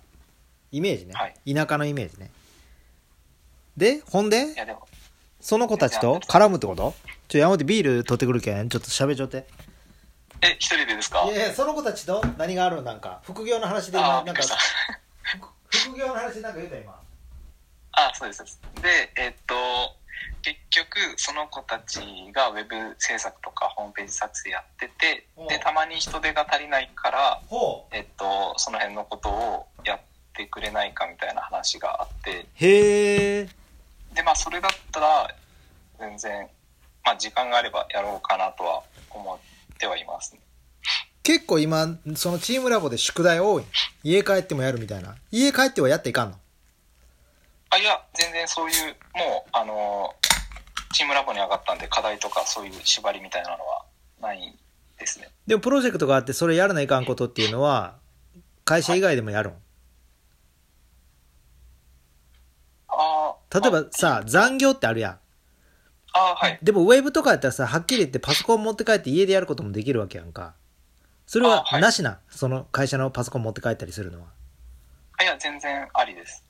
[0.72, 1.12] イメージね。
[1.14, 1.54] はい。
[1.54, 2.30] 田舎のイメージね。
[3.76, 4.86] で、ほんいで、やでも
[5.40, 6.94] その子たちと絡むってこと？
[7.28, 9.46] ちょ、山本ビール取ってくるけん、ちょっと喋っちゃって。
[10.42, 11.24] え一人でですか？
[11.24, 14.42] いやいや、その子たちと何があるなんか、副業の話であ今、なんか
[15.68, 16.98] 副業の話でなんか言うた今。
[17.92, 18.60] あそうですそうです。
[18.82, 19.54] でえっと
[20.42, 22.00] 結局その子たち
[22.34, 27.40] がウェブ制作とかホームページ作成やっててでたまに人手が足りないから。
[27.92, 30.00] えっとその辺のことをやっ
[30.34, 33.48] てくれないかみたいな話があってへえ。
[34.14, 35.34] でまあそれだったら
[35.98, 36.48] 全然
[37.04, 39.38] まあ時間があればやろうかなとは思っ
[39.78, 40.40] てはいます、ね。
[41.22, 43.64] 結構今そのチームラボで宿題多い
[44.02, 46.38] 家帰ってもやるみたいな家帰ってはやっていかんの？
[47.70, 50.30] あ、いや、全然そういう、もう、あのー
[50.92, 53.84] チームラボに上がったんで課題とかそういう縛りみたいなのは
[54.20, 54.58] ない
[54.98, 55.28] ですね。
[55.46, 57.94] でもプロジェクトがあってそれやらないかんことっていうのは
[58.64, 59.52] 会社以外でもやるん？
[62.88, 63.60] ああ。
[63.60, 65.18] 例えばさ残業ってあるやんあ
[66.32, 66.58] あ、はい。
[66.60, 70.54] でもウェブとかやったらさはっきり言ってパソコン持って帰って家でやることもできるわけやんか
[71.24, 74.26] それはなしな、その会社のパソコン持って帰ったりするのは？
[75.18, 76.44] あいや、全然ありです。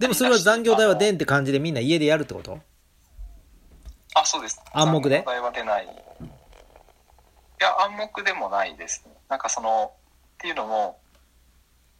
[0.00, 2.58] でもそれは残業代は出んって感じでみんな家でやるってこと？
[4.14, 4.58] あ、そうです。
[4.72, 5.16] 暗黙で？
[5.16, 5.84] 残業代は出ない。
[5.84, 5.88] い
[7.62, 9.12] や、暗黙でもないですね。
[9.28, 9.92] なんかその、
[10.36, 10.98] っていうのも、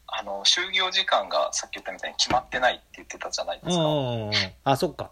[0.07, 3.85] あの、就業時間がさっき言ったみたいに決まってないって言ってたじゃないですか。
[3.85, 4.33] うんうんうんうん
[4.65, 5.11] あそっか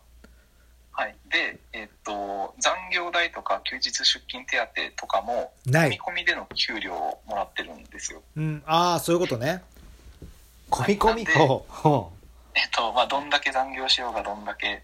[0.93, 1.15] はい。
[1.31, 4.57] で、えっと、残業代とか休日出勤手
[4.97, 8.23] 当とかも、ない込み込みでの給料をもらってるんですよ。
[8.35, 9.63] うんああそういうことね
[10.71, 11.27] 込み込み？
[11.27, 12.13] ほうほ
[12.59, 14.83] えっと、まあ、どんだけ残業しようが、どんだけ、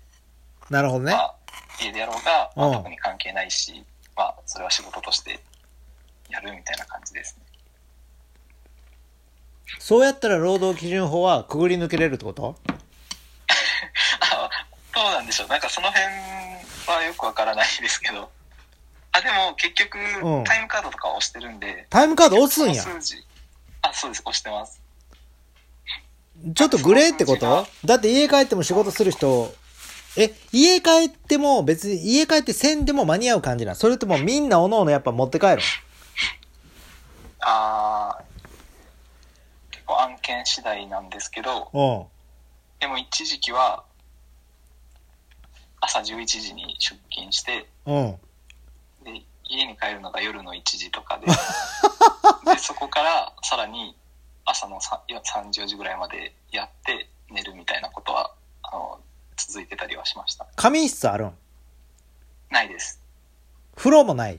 [0.71, 1.35] うなるほどねまあ、
[1.83, 3.85] 家でやろうが、まあうん特に関係ないし、
[4.17, 5.41] まあ、それは仕事として
[6.31, 7.45] やるみたいな感じですね。
[9.81, 12.57] そうやったら労働基準法はくぐり抜けれるってこと？
[14.21, 14.51] あ
[14.95, 15.49] どうなんでしょう。
[15.49, 16.07] なんかその辺
[16.87, 18.31] はよくわからないですけど。
[19.11, 23.27] あ、でも結局うん、タイムカードとか押してるんで、タイムカード押すんや数字。
[23.83, 24.23] あ、そうです。
[24.25, 24.81] 押してます。
[26.53, 27.67] ちょっとグレーってこと？
[27.85, 29.55] だって家帰っても仕事する人、
[30.17, 33.77] え、家帰っても別に家帰ってせんでも間に合う感じなの？
[33.77, 35.59] それともみんなおのおのやっぱ持って帰る
[37.41, 38.25] あー
[39.71, 42.09] 結構案件次第なんですけど、の
[42.81, 43.85] でも一時期は、
[45.81, 47.97] 朝11時に出勤して、うん。
[47.97, 48.13] うん。
[49.05, 53.95] で、家に帰るのが夜の1時とかで、で、そこからさらに
[55.23, 59.01] 朝の 3, 3時4時ぐらいまでやって寝るみたいなことは、あの、
[59.37, 60.47] 続いてたりはしました。
[60.57, 61.33] 仮眠室あるん？
[62.51, 63.01] ないです。
[63.77, 64.39] 風呂もない？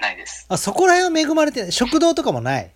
[0.00, 0.46] ないです。
[0.48, 1.72] あ、そこら辺は恵まれてない。
[1.72, 2.70] 食堂とかもない？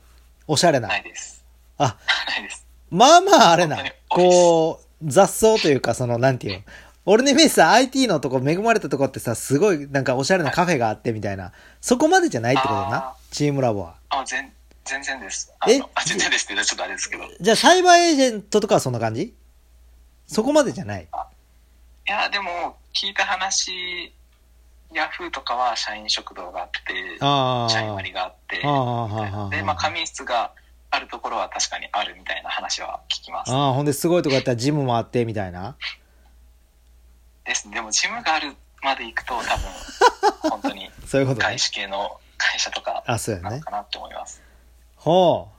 [0.46, 0.88] おしゃれな？
[0.88, 1.44] ないです。
[1.76, 1.96] あ、
[2.26, 2.66] ないです。
[2.90, 6.64] まあまああれなこう、雑草というか、その、なんていうの？
[7.04, 11.52] 俺のイメージさ、IT のとこ、恵まれたとこってさ、すごい、なんかおしゃれなカフェがあってみたいな。
[11.80, 13.16] そこまでじゃないってことだなあ。
[13.30, 13.94] チームラボは。
[14.10, 14.52] あ、全、
[14.88, 15.52] 全然です。
[15.60, 17.24] あえのあ全然ですって言うとちょっとあれですけど。
[17.24, 19.34] いじゃあ、サイバーエージェントとかはそんな感じ？
[20.26, 21.08] そこまでじゃない。
[22.08, 24.12] や、でも、聞いた話、
[24.92, 27.18] ヤフーとかは社員食堂があって。
[27.72, 28.56] 社員割があって。
[29.56, 30.52] で、まあ、仮眠室が
[30.90, 33.52] あるところは確かにあるみたいな話は聞きます。
[33.52, 35.76] ああ、ほんで、すごいとこやったらジムもあって、みたいな。
[37.44, 37.74] ですね。
[37.74, 41.58] でも、ジムがあるまで行くと、多分、本当に そういうことね外。
[41.58, 43.60] 資系の会社とかあ、そうやね。
[43.60, 44.42] かなって思います。
[44.98, 45.58] ほう。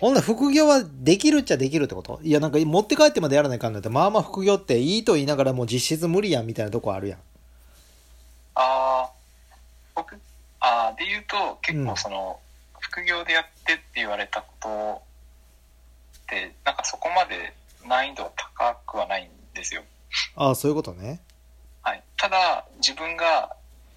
[0.00, 2.20] ほんなら副業はできるっちゃできるってこと？
[2.22, 7.18] いや、なんか持って帰ってまでやらないかんのって、まあまあ副業っていいと言いながらもう実質無理やんみたいなとこあるやん。
[8.54, 9.10] ああ、
[9.94, 10.18] 僕、
[10.60, 12.40] あーで言うと、結うん構その、
[12.80, 15.02] 副業でやってって言われたこと
[16.24, 17.52] って、なんかそこまで
[17.86, 19.82] 難易度は高くはないんですよ。
[20.36, 21.20] ああ、そういうことね。
[21.82, 22.02] はい。
[22.16, 23.54] ただ、自分が、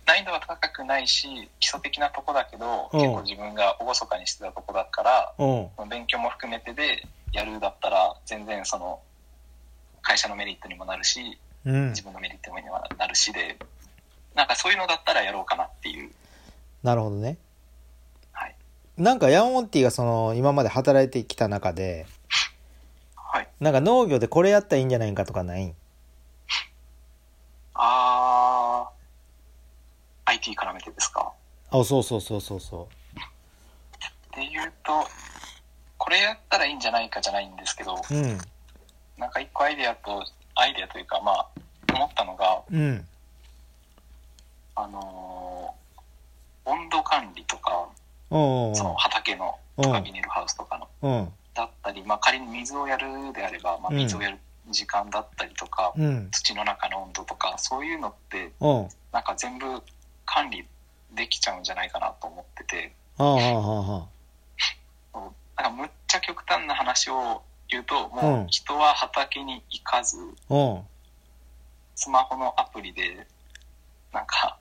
[0.07, 1.27] 難易度は高くないし、
[1.59, 5.45] 基礎的なとこだけど、うん結構自分が厳かにしてたとこだから、う
[5.85, 5.89] ん。
[5.89, 9.01] 勉強も含めてでやるだったら、全然その、
[10.01, 12.01] 会社のメリットにもなるし、うん自。
[12.01, 13.57] 分のメリットにもなるしで、
[14.33, 16.11] なんかそういうのだったらやろうかなっていう。
[16.83, 17.37] なるほどね。
[18.31, 18.55] はい。
[18.95, 22.05] なんかヤンオンティがその今まで働いてきた中で、
[23.15, 23.47] はい。
[23.59, 25.65] なんか農業でこれやったらいいんじゃないかとかない？
[25.65, 25.75] ん
[27.73, 28.06] あー、
[30.47, 31.31] IT 絡めてですか？
[31.71, 35.05] あ、そうそうそうそうそっていうと、
[35.97, 38.13] これやったらいいんじゃないかじゃないんですけど、う。
[38.13, 38.37] うん。
[39.17, 40.23] なんか一個アイデアと、
[40.55, 41.47] アイデアというか、まあ、
[41.93, 43.05] 思ったのが、うん。
[44.75, 45.77] あのー
[46.69, 47.87] 温度管理とか、
[48.29, 48.75] うん。
[48.75, 51.33] その畑の、うんとかビニールハウスとかの、うん。
[51.53, 54.37] だったり、まあ仮に水をやるであれば、まあうん水をやる
[54.69, 56.29] 時間だったりとか、うん。
[56.31, 58.89] 土の中の温度とか、そういうのって、うん。
[59.13, 59.81] なんか全部
[60.27, 60.67] 管理
[61.15, 64.07] できちゃうんじゃないかなと思ってて、ああ、あ
[65.15, 65.31] あ、あ
[65.63, 70.17] なんかむっちゃ極端な話を言うと、うもうん人は畑に行かず、
[70.49, 70.53] あ。
[70.53, 70.81] うん。
[71.95, 73.25] スマホのアプリで、
[74.13, 74.59] なんか、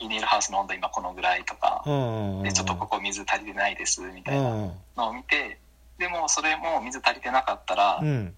[0.00, 2.42] ビニールハウスの温度今このぐらいとか、うん。
[2.42, 4.72] で、ちょっとここ水足りてないです、みたいなうん。
[4.96, 5.58] のを見て、
[5.98, 8.34] でもそれも水足りてなかったらう、ん。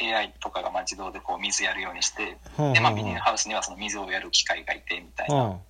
[0.00, 2.72] AI とかがまあ自動でこう水やるようにしてうん。
[2.72, 5.60] で、まあ、ビニールハウスにはその水をやる機械がいてみたいな、うん。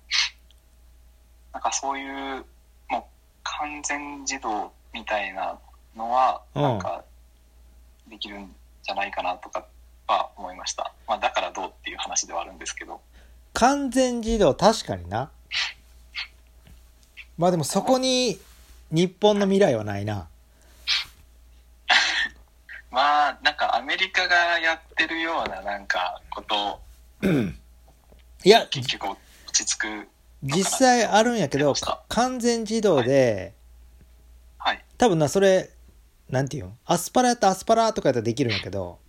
[1.53, 2.45] なんかそういう
[2.89, 3.03] もう
[3.43, 5.59] 完全自動みたいな
[5.95, 6.61] のはうん。
[6.61, 7.03] なんか
[8.07, 8.53] できるん
[8.83, 9.65] じゃないかなとか
[10.07, 13.01] は思いました、まあ、だからどうっていう話ではあるんですけど。
[13.53, 15.31] 完全自動確かにな。
[17.37, 18.39] まあでもそこに
[18.91, 20.27] 日本の未来はないな
[22.95, 26.79] まあなんかアメリカがやってるようななんかことを
[28.45, 29.19] いや結局落
[29.51, 30.07] ち着く
[30.41, 31.73] 実際あるんやけど
[32.07, 33.53] 完全自動で、
[34.57, 34.85] はい。
[34.97, 35.71] 多分なそれ
[36.29, 36.77] なんていうの？
[36.85, 38.99] アスパラやったらアスパラとかやったらできるんやけど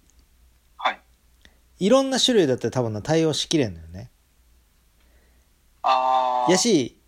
[0.76, 1.00] はい。
[1.78, 4.10] いろんな種類だったら多分な対応しきれんのよね。
[5.82, 6.98] ああやし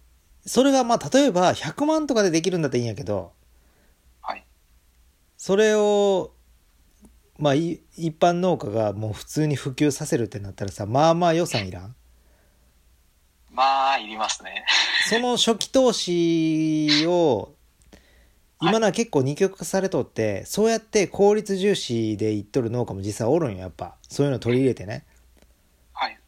[0.46, 3.32] それがまあ例えば100万とかでできるんだったらいいんやけど
[4.22, 4.44] はい。
[5.36, 6.32] それを
[7.38, 11.94] まあい一般農家がもう普通に普及させるってなったらさまあまあ予算いらん？
[13.52, 14.64] まあいりますね。
[15.08, 17.54] その初期投資を
[18.60, 23.94] 今のは結構二極化されとってそうやって効率重視でいっとる農家も実際おるんよやっぱ。
[24.08, 25.04] そういうの取り入れてね。
[25.92, 26.18] はい。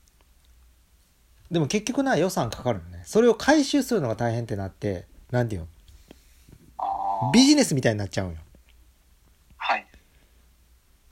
[1.50, 3.02] でも結局な予算かかるのね。
[3.04, 7.32] それを回収するのが大変ってなってなんていうの？
[7.34, 8.36] ビジネスみたいになっちゃうんよ。
[9.56, 9.86] はい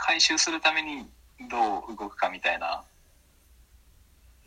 [0.09, 1.04] 回収するために
[1.50, 2.82] どう動くかみたいな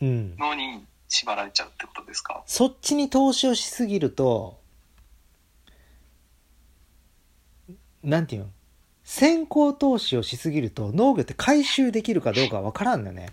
[0.01, 0.35] うん。
[0.35, 2.41] のに縛られちゃうってことですか？
[2.47, 4.57] そっちに投資をしすぎると
[8.01, 8.47] なんていうの？
[9.03, 13.29] 先行投資をしすぎると農業って回収できるかどうかは分からんのよね。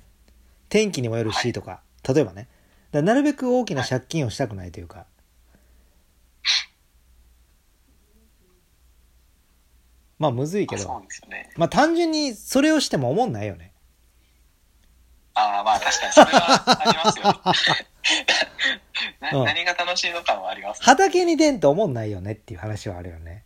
[0.69, 2.47] 天気にもよるしとか、例えばね。
[2.93, 5.07] なるべく大きな借金をしたくないというか、
[10.19, 11.51] まあむずいけあそどうですよね。
[11.57, 13.73] まあ単純にそれをしても思んないよね。
[15.35, 17.43] ああまあ確かにそれはありますよな
[19.39, 19.45] うん。
[19.45, 20.83] 何が楽しいのかもあります。
[20.83, 23.45] 畑に出んと思んないよねっていう話はあるよね。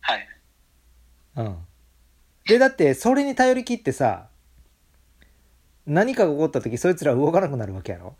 [0.00, 0.28] はい。
[1.36, 1.66] うん。
[2.46, 4.28] で、だって、それに頼り切ってさ、
[5.86, 8.16] 何かが起こった時、そいつら動かなくなるわけやろ。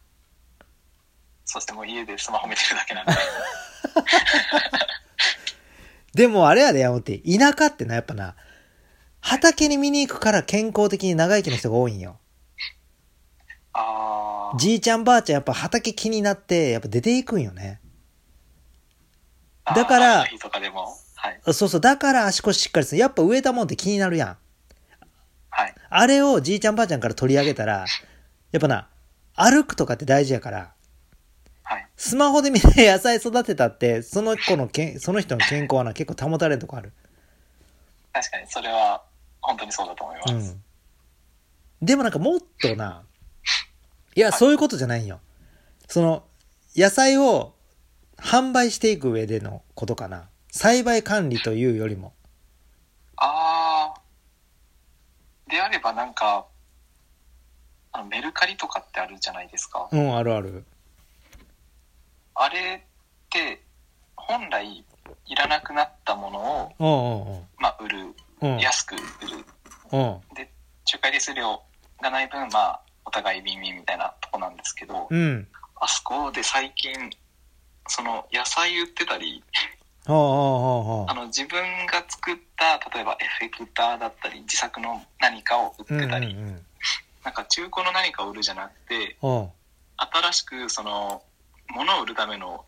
[1.45, 3.13] そしてもう家でスマホ見てるだけなんで
[6.19, 8.35] でも、あれやで、やもって、田舎ってな、やっぱな、
[9.21, 12.19] 畑に見に行くから健康的に長生きの人が多いんよ。
[13.73, 17.81] ああじいちゃんばあちゃん、やっぱ畑気になって、やっぱ出ていくんよね。
[19.65, 20.27] だから
[21.53, 23.01] そうそう、だから足腰しっかりする。
[23.01, 24.37] やっぱ植えたもんって気になるやん。
[25.51, 27.85] はいあれをじいちゃんばあちゃんから取り上げたら、
[28.51, 28.89] やっぱな、
[29.37, 30.75] 歩くとかって大事やから、
[31.69, 36.93] はいスマホで見て野菜育てたって、その子のけん、その人の健康はな、結構保たれるとこある。
[38.13, 39.03] 確かにそれは
[39.43, 40.33] 本当にそうだと思います、
[41.83, 41.87] うん。
[41.87, 43.03] でもなんかもっとな、
[44.15, 45.21] いや、そういうことじゃないんよ。
[45.89, 46.25] その、
[46.75, 47.55] 野菜を
[48.17, 50.31] 販売していく上でのことかな。
[50.51, 52.15] 栽培管理というよりも。
[53.17, 54.01] ああ
[55.51, 56.47] であればなんか
[57.93, 60.65] あのメルカリとかってあるじゃないですか、うん、あるある。
[62.41, 63.63] あれって
[64.17, 64.85] 本来
[65.27, 68.15] いらなくなったものを、まあ、売る。
[68.61, 69.03] 安く売る
[69.93, 70.35] うん。
[70.37, 70.49] で
[70.87, 71.61] 仲介手数料
[72.01, 75.49] がない分まあお互いビンビンみたいなとこなんですけど、うん。
[75.81, 76.93] あそこで最近
[77.89, 79.43] その野菜売ってたり
[80.07, 86.61] あの自分が作った例えばエフェクターだったり自作の何かを売ってたり、うん。
[87.25, 89.49] なんか中古の何かを売るじゃなくてうん。
[89.97, 91.23] 新しくその
[91.75, 92.65] 物を売るための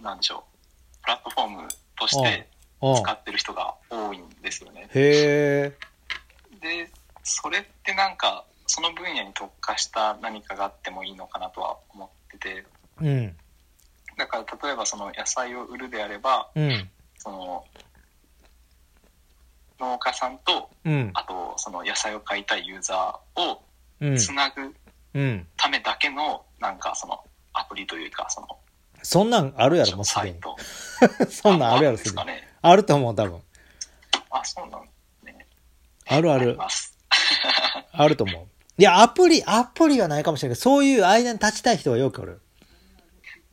[0.00, 2.48] なんでしょうプラットフォームとして
[2.82, 2.94] うん。
[2.94, 4.88] 使ってる人が多いんですよね。
[4.94, 5.78] へえ。
[6.60, 6.90] で
[7.22, 12.66] それってなんかその分野に特化した何かがあってもいいのかなとは思ってて
[13.00, 13.36] うん。
[14.18, 16.90] だから例えばその野菜を売るであればうん。
[17.18, 17.64] その
[19.80, 21.10] 農家さんとうん。
[21.14, 23.62] あとその野菜を買いたいユーザーを
[24.00, 24.16] うん。
[24.16, 24.74] つなぐ
[25.14, 25.46] うん。
[25.56, 27.20] ためだけのなんかその
[27.58, 28.46] アプリというかその
[29.02, 30.40] そんなんあるやろ、もうすでに。
[31.30, 32.28] そんなんあるやろ、ですすでに。
[32.60, 33.40] あると思う、多分。
[34.30, 34.82] あそうなん
[35.24, 35.46] ね
[36.06, 36.58] あるある。
[37.92, 38.46] あると思う。
[38.78, 42.40] いや、アプリ、アプリはないかもしれないけど、そういう間に立ちたい人がよくおる。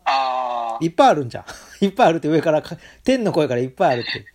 [0.05, 1.45] ああいっぱいあるんじゃん。
[1.85, 4.25] いっぱいあるって上からか、天の声からいっぱいあるって。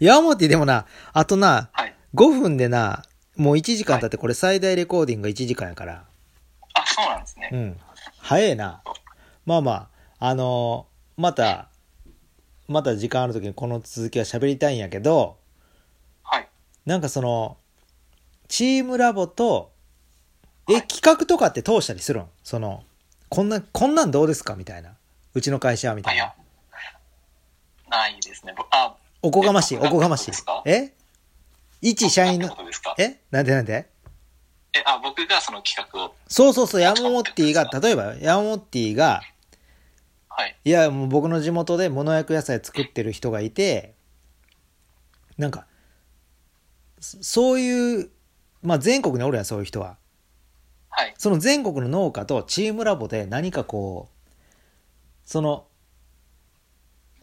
[0.00, 3.02] 山本でもな、あとな、はい5分でな、
[3.36, 6.04] もう1時間経ってこれ最大レコーディングが1時間やから。
[6.74, 7.80] あそうなんですねうん。
[8.26, 8.82] 早えな。
[9.44, 9.72] まあま
[10.18, 11.68] あ、あのーまた、
[12.68, 15.36] また時間ある時にこの続きは喋りたいんやけど、
[16.22, 16.48] はい。
[16.86, 17.58] なんかその、
[18.48, 19.72] チームラボと
[20.70, 22.24] え企画とかって通したりするん？
[22.42, 22.82] その
[23.28, 24.54] こんなこんなんどうですか？
[24.54, 24.96] みたいな。
[25.34, 26.34] うちの会社はみたあ、いいなや、
[27.90, 28.54] ないですね。
[28.56, 30.32] ぼあ、おこがましいえおこがましい。
[30.64, 30.94] え？
[31.82, 32.48] 一社員の
[32.98, 33.20] え？
[33.30, 33.90] なんでなんで？
[34.76, 39.22] え、あ、僕がその企画を、そうそうそう山本ティが例えば山本ティが
[40.36, 40.56] はい。
[40.64, 43.94] いやもう僕の地元で物焼野菜作ってる人がいて
[45.38, 45.66] なんか
[46.98, 48.10] そそういう
[48.62, 49.96] まあ全国におるやんそういう人は
[50.90, 51.14] はい。
[51.18, 54.34] その全国の農家とチームラボで何かこう
[55.24, 55.66] その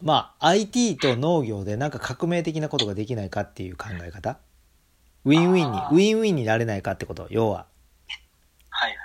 [0.00, 4.38] まあ IT と農業でなんか革命的なことができないかっていう考え方
[5.24, 7.66] ウィンウィンにウィンウィンになれないかってこと要は。
[8.70, 8.96] はい。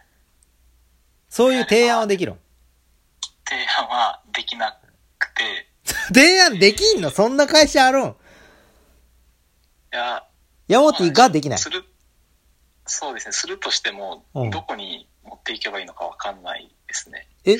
[1.30, 2.40] そういう提案はできるん？
[3.48, 4.78] 提案はできな
[5.20, 5.68] くて、
[6.14, 7.10] 提案できんの？
[7.12, 8.08] そんな会社あるん？
[8.10, 8.14] い
[9.92, 10.24] や、
[10.68, 11.60] 山本ティができない。
[11.60, 11.86] する、
[12.86, 13.32] そうですね。
[13.34, 14.50] するとしても、うん。
[14.50, 17.28] どこに持っていけばいいのかわかんないですね。
[17.46, 17.58] え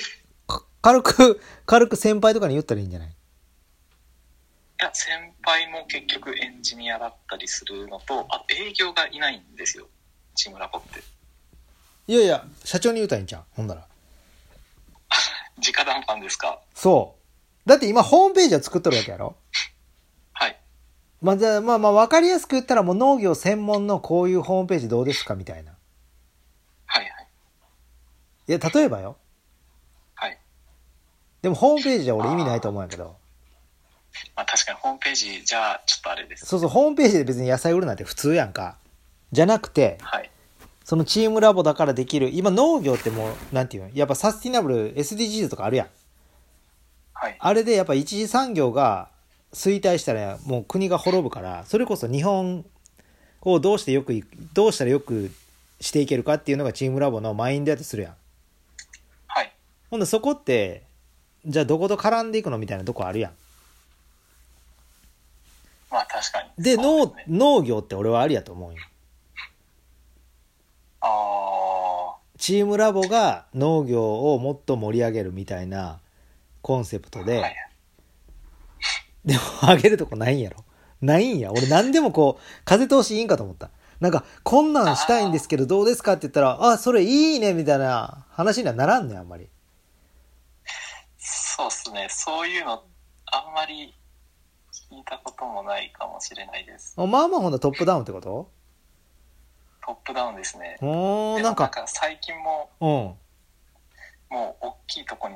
[0.48, 3.12] か軽く軽く先輩とかに言ったらいいんじゃないい？
[4.80, 9.88] や、先輩も結局エンジニアだったりするのと、あと営業がいないんですよ。
[10.36, 11.02] チームラボって。
[12.08, 13.86] いやいや社長に言うたらいいんじゃんほんなら
[15.62, 16.62] 直談判ですか？
[16.74, 17.16] そ
[17.66, 19.36] うだって今ホームページは作っとるわけやろ？
[20.34, 20.58] はい。
[21.22, 25.76] まあ、じゃあ、まあまあ、わかりやすく言ったらもう農業専門のこういうホームページどうですかみたいな。
[26.86, 27.28] はいはい。
[28.48, 29.18] いや、例えばよ。
[30.16, 30.40] はい。
[31.42, 33.18] でもホームページじゃ俺意味ないと思うんやけど。
[34.36, 36.46] まあ確かにホームページじゃあちょっとあれです。
[36.46, 38.78] そうそう、ホームページで別に野菜売るなんて普通やんか。
[39.32, 40.30] じゃなくて、はい。
[40.84, 45.88] そのチームラボだからできる、今農業ってもう、なんていうのやっぱサスティナブル SDGs とかあるやん。
[47.14, 47.36] はい。
[47.38, 49.10] あれでやっぱ一次産業が
[49.54, 52.66] 衰退したらもう国が滅ぶから、それこそ日本
[53.42, 55.32] をどうしてよくい、どうしたらよく
[55.82, 58.16] していけるかっていうのがチームラボのマインドやとするやん。
[59.28, 59.54] はい。
[59.90, 60.84] ほんでそこって、
[61.46, 63.32] じゃあどこと絡んでいくのみたいなとこあるやん。
[65.92, 66.64] まあ確かに。
[66.64, 68.78] で、そう農すね、農業って俺はありやと思うよ。
[71.02, 76.00] あチームラボが農業をもっと盛り上げるみたいな
[76.62, 77.24] コンセプトあ。
[77.24, 77.56] で、はい。
[79.26, 80.64] でも上げるとこないんやろ。
[81.02, 81.52] ないんや。
[81.52, 83.70] 俺何でもこう、風通しいいんかと思った。
[84.00, 89.50] なんか、こんなんしたいんですけどどうですかって言ったら、あ、それいいねみたいな話にはならんねん、あんまり。
[91.18, 92.08] そうっすね。
[92.10, 92.84] そういうの、
[93.26, 93.94] あんまり
[94.92, 96.94] 聞いたこともないかもしれないです。
[96.98, 98.50] まあまあほんなトップダウンってこと？
[99.86, 100.78] トップダウンですね。
[100.82, 102.88] おー、でもなんか、最近も、うん。
[104.30, 105.36] もう大きいとこに、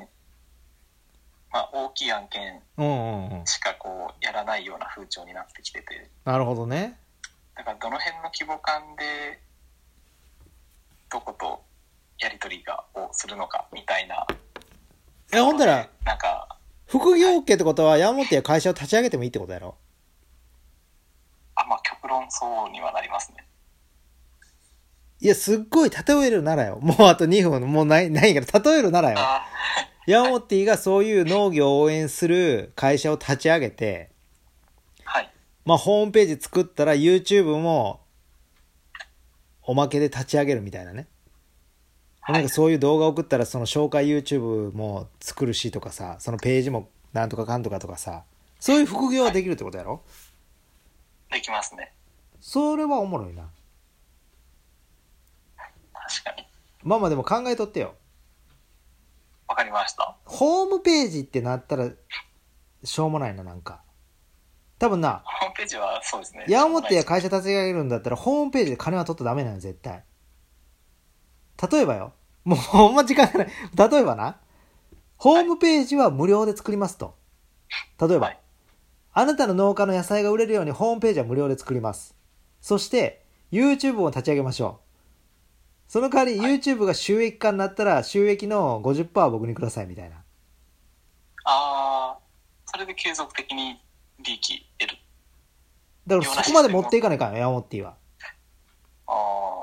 [1.50, 3.46] まあ大きい案件うんうんうん。
[3.46, 6.98] しかこうやらないような風潮になってきてて、なるほどね。
[7.54, 9.40] だからどの辺の規模感で、
[11.10, 11.62] どこと
[12.18, 14.26] やり取りがをするのかみたいな。
[15.32, 16.58] え、ほんだら、なんか、
[16.92, 19.76] 副業 OK ってことは山本や会社を立ち上げてもいいってことやろ？
[21.54, 23.46] あ、まあ極論そうにはなりますね。
[25.18, 26.80] いや、すっごい例えるならよ。
[26.82, 29.16] もうあと2分、もうない、ないから、例えるならよ。
[29.18, 29.42] あ
[30.06, 34.10] ヤモティがそういう農業を応援する会社を立ち上げて、
[35.04, 35.32] はい。
[35.64, 38.02] まあホームページ作ったら YouTube も
[39.62, 41.06] おまけで立ち上げるみたいなね。
[42.22, 42.48] はいなんか。
[42.48, 48.24] そういう動画送ったらその紹介 YouTube も作るしとかさ、そのページもなんとかかんとかとかさ、
[48.58, 50.02] そういう副業はできるってことやろ？
[51.30, 51.92] できますね。
[52.40, 53.42] それはおもろいな。
[55.56, 56.46] 確かに。
[56.82, 57.94] まあまあでも考えとってよ。
[59.48, 60.16] わかりました。
[60.24, 61.90] ホームページってなったら
[62.84, 63.82] しょうもないな、なんか。
[64.78, 66.44] 多分な、ホームページはそうですね。
[66.48, 70.02] ヤモテや会社立ち上げるんだったら、ホームページで金は取ったらダメなの、絶対。
[71.70, 72.12] 例えばよ。
[72.44, 73.48] もう ほんま時間がない。
[73.90, 74.38] 例えばな。
[75.16, 77.14] ホームページは無料で作りますと。
[78.00, 78.38] 例えば、はい
[79.14, 82.16] あなたの農家の野菜が売れるようにホームページは無料で作ります。
[82.62, 85.90] そして、YouTube を立ち上げましょう。
[85.92, 90.16] その代わり、YouTube が収益化になったら、収益の50%は僕にください、みたいな。
[91.44, 92.18] ああ、
[92.64, 93.78] それで継続的に
[94.24, 94.96] 利益得る。
[96.06, 97.96] だからそこまで持っていかないかんよ、ヤモッティは。
[99.06, 99.61] ああ、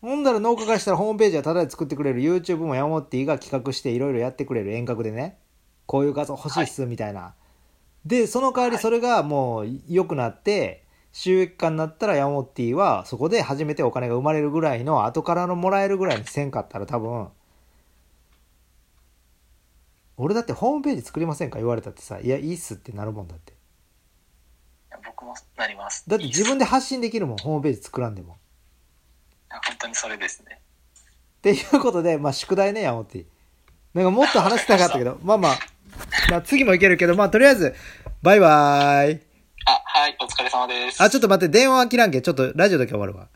[0.00, 5.38] ほんだら農家がしたらホームページはタダで作ってくれる YouTube もヤモッティが企画していろいろやってくれる遠隔でね。
[5.86, 7.34] こういう画像欲しいっすみたいな、
[8.04, 17.28] でその代わりそれがもう良くなって収益化になったらヤモッティはそこで初めてお金が生まれるぐらいの後からのもらえるぐらいにせんかったら多分
[20.16, 23.54] 俺だってホームページ作りませんか言われたってさいやいいっすってなるもんだって。
[25.04, 26.04] 僕もなります。
[26.08, 28.36] だって自分で発信できるもんホームページ作らんでも
[29.78, 30.60] 当にそれですね。
[31.38, 33.24] っていうことで、まあ宿題ね、ヤモティ。
[33.94, 35.58] なんかもっと話したかったけど、 まあまあ、
[36.30, 37.74] まあ次もいけるけど、まあとりあえず、
[38.22, 39.20] バイバーイ。
[39.66, 41.02] あ、はい、お疲れ様です。
[41.02, 42.20] あ、ちょっと待って、電話は切らんけ。
[42.20, 43.28] ちょっとラジオだけ終わるわ。